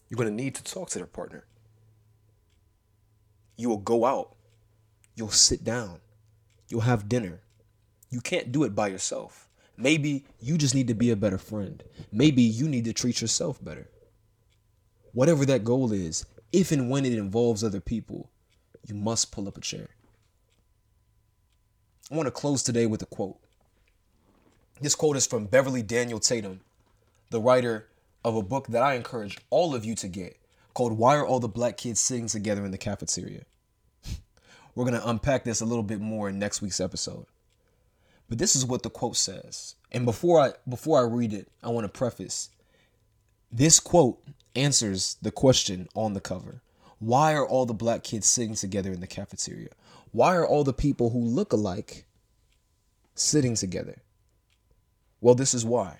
You're 0.09 0.19
going 0.19 0.29
to 0.29 0.35
need 0.35 0.55
to 0.57 0.65
talk 0.65 0.91
to 0.91 0.99
their 0.99 1.07
partner. 1.07 1.45
You 3.57 3.69
will 3.69 3.79
go 3.79 4.05
out. 4.05 4.35
You'll 5.15 5.31
sit 5.31 5.65
down. 5.65 6.01
You'll 6.69 6.83
have 6.83 7.09
dinner. 7.09 7.41
You 8.11 8.21
can't 8.21 8.53
do 8.53 8.65
it 8.65 8.75
by 8.75 8.89
yourself. 8.89 9.49
Maybe 9.77 10.25
you 10.41 10.57
just 10.57 10.75
need 10.75 10.89
to 10.89 10.95
be 10.95 11.11
a 11.11 11.17
better 11.17 11.39
friend. 11.39 11.83
Maybe 12.13 12.43
you 12.43 12.69
need 12.69 12.85
to 12.85 12.93
treat 12.93 13.21
yourself 13.21 13.63
better. 13.63 13.89
Whatever 15.13 15.45
that 15.47 15.65
goal 15.65 15.93
is, 15.93 16.27
if 16.53 16.73
and 16.73 16.91
when 16.91 17.05
it 17.05 17.13
involves 17.13 17.65
other 17.65 17.81
people, 17.81 18.31
you 18.87 18.95
must 18.95 19.33
pull 19.33 19.49
up 19.49 19.57
a 19.57 19.61
chair. 19.61 19.89
I 22.11 22.17
want 22.17 22.27
to 22.27 22.31
close 22.33 22.63
today 22.63 22.87
with 22.87 23.03
a 23.03 23.07
quote. 23.07 23.39
This 24.81 24.95
quote 24.95 25.17
is 25.17 25.27
from 25.27 25.47
Beverly 25.47 25.83
Daniel 25.83 26.21
Tatum, 26.21 26.61
the 27.31 27.41
writer 27.41 27.89
of 28.25 28.37
a 28.37 28.43
book 28.43 28.69
that 28.69 28.83
I 28.83 28.95
encourage 28.95 29.39
all 29.51 29.75
of 29.75 29.85
you 29.85 29.95
to 29.97 30.09
get 30.09 30.37
called 30.75 30.99
Why 30.99 31.17
Are 31.17 31.27
All 31.27 31.41
the 31.41 31.49
Black 31.49 31.77
Kids 31.77 32.01
Sitting 32.01 32.27
Together 32.27 32.65
in 32.65 32.71
the 32.71 32.79
Cafeteria? 32.79 33.45
We're 34.75 34.85
going 34.85 35.01
to 35.01 35.09
unpack 35.09 35.45
this 35.45 35.61
a 35.61 35.65
little 35.65 35.83
bit 35.83 36.01
more 36.01 36.29
in 36.29 36.39
next 36.39 36.61
week's 36.61 36.81
episode. 36.81 37.27
But 38.29 38.39
this 38.39 38.57
is 38.57 38.67
what 38.67 38.83
the 38.83 38.91
quote 38.91 39.17
says. 39.17 39.77
And 39.93 40.05
before 40.05 40.41
I 40.41 40.53
before 40.69 40.99
I 40.99 41.03
read 41.03 41.33
it, 41.33 41.49
I 41.63 41.69
want 41.69 41.85
to 41.85 41.89
preface 41.89 42.51
this 43.53 43.79
quote 43.79 44.21
answers 44.57 45.17
the 45.23 45.31
question 45.31 45.89
on 45.95 46.15
the 46.15 46.21
cover. 46.21 46.63
Why 46.99 47.35
are 47.35 47.47
all 47.47 47.67
the 47.67 47.75
black 47.75 48.03
kids 48.03 48.27
sitting 48.27 48.55
together 48.55 48.93
in 48.93 49.01
the 49.01 49.07
cafeteria? 49.07 49.69
Why 50.11 50.35
are 50.35 50.47
all 50.47 50.65
the 50.65 50.73
people 50.73 51.11
who 51.11 51.21
look 51.21 51.53
alike 51.53 52.07
sitting 53.15 53.55
together? 53.55 54.03
Well, 55.21 55.35
this 55.35 55.55
is 55.55 55.65
why. 55.65 55.99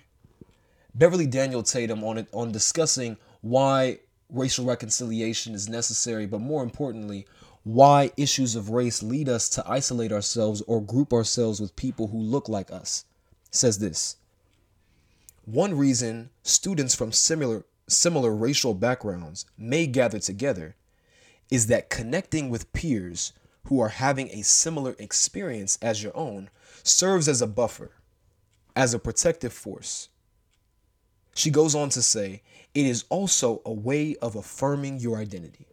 Beverly 0.93 1.27
Daniel 1.27 1.63
Tatum 1.63 2.03
on 2.03 2.17
it 2.17 2.27
on 2.31 2.51
discussing 2.51 3.17
why 3.41 3.99
racial 4.35 4.65
reconciliation 4.65 5.53
is 5.53 5.69
necessary, 5.69 6.25
but 6.25 6.41
more 6.41 6.63
importantly, 6.63 7.25
why 7.63 8.11
issues 8.15 8.55
of 8.55 8.69
race 8.69 9.01
lead 9.01 9.27
us 9.27 9.49
to 9.49 9.67
isolate 9.67 10.11
ourselves 10.11 10.61
or 10.67 10.81
group 10.81 11.11
ourselves 11.11 11.59
with 11.59 11.75
people 11.75 12.07
who 12.07 12.19
look 12.19 12.47
like 12.47 12.71
us. 12.71 13.05
Says 13.49 13.79
this. 13.79 14.17
One 15.45 15.75
reason 15.75 16.29
students 16.43 16.95
from 16.95 17.11
similar 17.11 17.65
similar 17.87 18.35
racial 18.35 18.73
backgrounds 18.73 19.45
may 19.57 19.85
gather 19.85 20.19
together 20.19 20.75
is 21.51 21.67
that 21.67 21.89
connecting 21.89 22.49
with 22.49 22.71
peers 22.73 23.31
who 23.65 23.79
are 23.79 23.89
having 23.89 24.29
a 24.29 24.43
similar 24.43 24.95
experience 24.97 25.77
as 25.81 26.01
your 26.01 26.15
own 26.15 26.49
serves 26.83 27.27
as 27.27 27.41
a 27.41 27.47
buffer, 27.47 27.91
as 28.75 28.93
a 28.93 28.99
protective 28.99 29.53
force. 29.53 30.09
She 31.35 31.51
goes 31.51 31.75
on 31.75 31.89
to 31.89 32.01
say, 32.01 32.41
it 32.73 32.85
is 32.85 33.03
also 33.09 33.61
a 33.65 33.71
way 33.71 34.15
of 34.21 34.35
affirming 34.35 34.99
your 34.99 35.17
identity. 35.17 35.67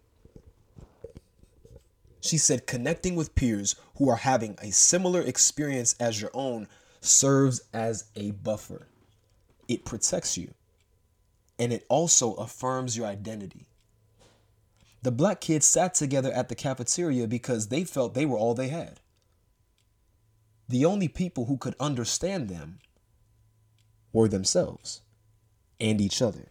She 2.20 2.36
said, 2.36 2.66
connecting 2.66 3.14
with 3.14 3.34
peers 3.34 3.76
who 3.96 4.08
are 4.08 4.16
having 4.16 4.58
a 4.60 4.72
similar 4.72 5.22
experience 5.22 5.94
as 5.98 6.20
your 6.20 6.30
own 6.34 6.68
serves 7.00 7.62
as 7.72 8.04
a 8.16 8.32
buffer. 8.32 8.88
It 9.68 9.84
protects 9.84 10.36
you 10.36 10.52
and 11.58 11.72
it 11.72 11.86
also 11.88 12.34
affirms 12.34 12.96
your 12.96 13.06
identity. 13.06 13.68
The 15.02 15.12
black 15.12 15.40
kids 15.40 15.66
sat 15.66 15.94
together 15.94 16.32
at 16.32 16.48
the 16.48 16.54
cafeteria 16.54 17.28
because 17.28 17.68
they 17.68 17.84
felt 17.84 18.14
they 18.14 18.26
were 18.26 18.38
all 18.38 18.54
they 18.54 18.68
had. 18.68 19.00
The 20.68 20.84
only 20.84 21.08
people 21.08 21.46
who 21.46 21.56
could 21.56 21.76
understand 21.78 22.48
them 22.48 22.80
were 24.12 24.28
themselves 24.28 25.02
and 25.82 26.00
each 26.00 26.22
other. 26.22 26.48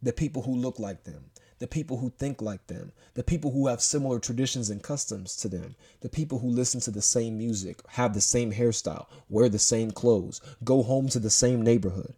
The 0.00 0.12
people 0.12 0.42
who 0.42 0.54
look 0.54 0.78
like 0.78 1.04
them, 1.04 1.30
the 1.58 1.66
people 1.66 1.98
who 1.98 2.10
think 2.10 2.40
like 2.40 2.66
them, 2.68 2.92
the 3.14 3.22
people 3.22 3.50
who 3.50 3.66
have 3.66 3.80
similar 3.80 4.18
traditions 4.18 4.70
and 4.70 4.82
customs 4.82 5.34
to 5.36 5.48
them, 5.48 5.74
the 6.00 6.08
people 6.08 6.38
who 6.38 6.48
listen 6.48 6.80
to 6.82 6.90
the 6.90 7.02
same 7.02 7.36
music, 7.36 7.80
have 7.88 8.14
the 8.14 8.20
same 8.20 8.52
hairstyle, 8.52 9.06
wear 9.28 9.48
the 9.48 9.58
same 9.58 9.90
clothes, 9.90 10.40
go 10.62 10.82
home 10.82 11.08
to 11.08 11.18
the 11.18 11.30
same 11.30 11.62
neighborhood. 11.62 12.14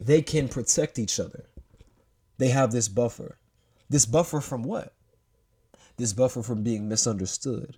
They 0.00 0.20
can 0.20 0.48
protect 0.48 0.98
each 0.98 1.20
other. 1.20 1.44
They 2.38 2.48
have 2.48 2.72
this 2.72 2.88
buffer. 2.88 3.38
This 3.88 4.06
buffer 4.06 4.40
from 4.40 4.62
what? 4.62 4.94
This 5.96 6.12
buffer 6.12 6.42
from 6.42 6.62
being 6.62 6.88
misunderstood. 6.88 7.76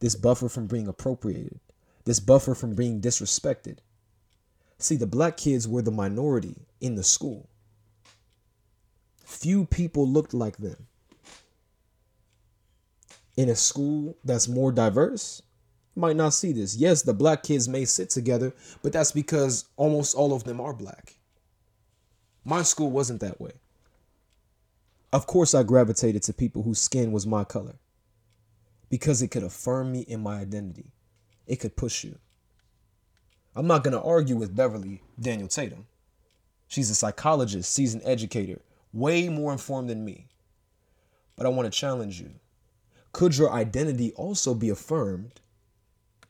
This 0.00 0.16
buffer 0.16 0.48
from 0.48 0.66
being 0.66 0.88
appropriated. 0.88 1.60
This 2.04 2.18
buffer 2.18 2.54
from 2.54 2.74
being 2.74 3.00
disrespected. 3.00 3.78
See, 4.78 4.96
the 4.96 5.06
black 5.06 5.36
kids 5.36 5.66
were 5.66 5.82
the 5.82 5.90
minority 5.90 6.56
in 6.80 6.94
the 6.94 7.04
school. 7.04 7.48
Few 9.24 9.66
people 9.66 10.06
looked 10.06 10.34
like 10.34 10.58
them. 10.58 10.86
In 13.36 13.48
a 13.48 13.56
school 13.56 14.16
that's 14.24 14.46
more 14.46 14.70
diverse, 14.70 15.42
you 15.94 16.00
might 16.00 16.16
not 16.16 16.34
see 16.34 16.52
this. 16.52 16.76
Yes, 16.76 17.02
the 17.02 17.14
black 17.14 17.42
kids 17.42 17.68
may 17.68 17.84
sit 17.84 18.10
together, 18.10 18.52
but 18.82 18.92
that's 18.92 19.12
because 19.12 19.64
almost 19.76 20.14
all 20.14 20.32
of 20.32 20.44
them 20.44 20.60
are 20.60 20.72
black. 20.72 21.16
My 22.44 22.62
school 22.62 22.90
wasn't 22.90 23.20
that 23.20 23.40
way. 23.40 23.52
Of 25.12 25.26
course, 25.26 25.54
I 25.54 25.62
gravitated 25.62 26.22
to 26.24 26.32
people 26.32 26.62
whose 26.62 26.80
skin 26.80 27.12
was 27.12 27.26
my 27.26 27.44
color 27.44 27.76
because 28.90 29.22
it 29.22 29.28
could 29.28 29.42
affirm 29.42 29.92
me 29.92 30.00
in 30.00 30.20
my 30.20 30.38
identity. 30.38 30.92
It 31.46 31.56
could 31.56 31.76
push 31.76 32.04
you. 32.04 32.18
I'm 33.56 33.66
not 33.68 33.84
going 33.84 33.92
to 33.92 34.02
argue 34.02 34.36
with 34.36 34.56
Beverly 34.56 35.00
Daniel 35.20 35.48
Tatum. 35.48 35.86
She's 36.66 36.90
a 36.90 36.94
psychologist, 36.94 37.72
seasoned 37.72 38.02
educator, 38.04 38.60
way 38.92 39.28
more 39.28 39.52
informed 39.52 39.88
than 39.90 40.04
me. 40.04 40.26
But 41.36 41.46
I 41.46 41.50
want 41.50 41.72
to 41.72 41.78
challenge 41.78 42.20
you. 42.20 42.30
Could 43.12 43.36
your 43.36 43.52
identity 43.52 44.12
also 44.12 44.54
be 44.54 44.70
affirmed 44.70 45.40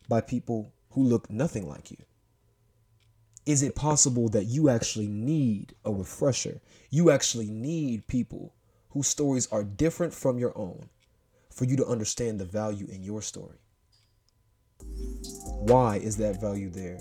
by 0.07 0.21
people 0.21 0.73
who 0.91 1.03
look 1.03 1.31
nothing 1.31 1.67
like 1.67 1.91
you? 1.91 1.97
Is 3.47 3.63
it 3.63 3.75
possible 3.75 4.29
that 4.31 4.45
you 4.45 4.69
actually 4.69 5.09
need 5.09 5.75
a 5.85 5.93
refresher? 5.93 6.61
You 6.91 7.11
actually 7.11 7.49
need 7.49 8.07
people 8.07 8.55
whose 8.91 9.09
stories 9.09 9.49
are 9.51 9.65
different 9.65 10.13
from 10.13 10.39
your 10.39 10.57
own 10.57 10.91
for 11.51 11.65
you 11.65 11.77
to 11.77 11.87
understand 11.87 12.39
the 12.39 12.45
value 12.45 12.87
in 12.91 13.03
your 13.03 13.23
story. 13.23 13.59
Why 15.65 15.97
is 15.97 16.19
that 16.19 16.43
value 16.43 16.69
there? 16.69 16.99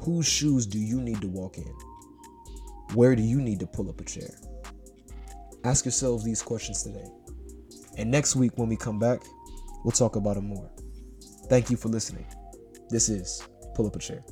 Whose 0.00 0.26
shoes 0.26 0.64
do 0.64 0.78
you 0.78 0.98
need 0.98 1.20
to 1.20 1.28
walk 1.28 1.58
in? 1.58 1.74
Where 2.94 3.14
do 3.14 3.20
you 3.20 3.38
need 3.38 3.60
to 3.60 3.66
pull 3.66 3.90
up 3.90 4.00
a 4.00 4.04
chair? 4.04 4.30
Ask 5.64 5.84
yourselves 5.84 6.24
these 6.24 6.40
questions 6.40 6.82
today. 6.82 7.04
And 7.98 8.10
next 8.10 8.34
week, 8.34 8.52
when 8.56 8.70
we 8.70 8.76
come 8.76 8.98
back, 8.98 9.20
we'll 9.84 9.92
talk 9.92 10.16
about 10.16 10.36
them 10.36 10.46
more. 10.46 10.70
Thank 11.50 11.68
you 11.68 11.76
for 11.76 11.88
listening. 11.88 12.24
This 12.88 13.10
is 13.10 13.46
Pull 13.74 13.86
Up 13.86 13.94
a 13.94 13.98
Chair. 13.98 14.24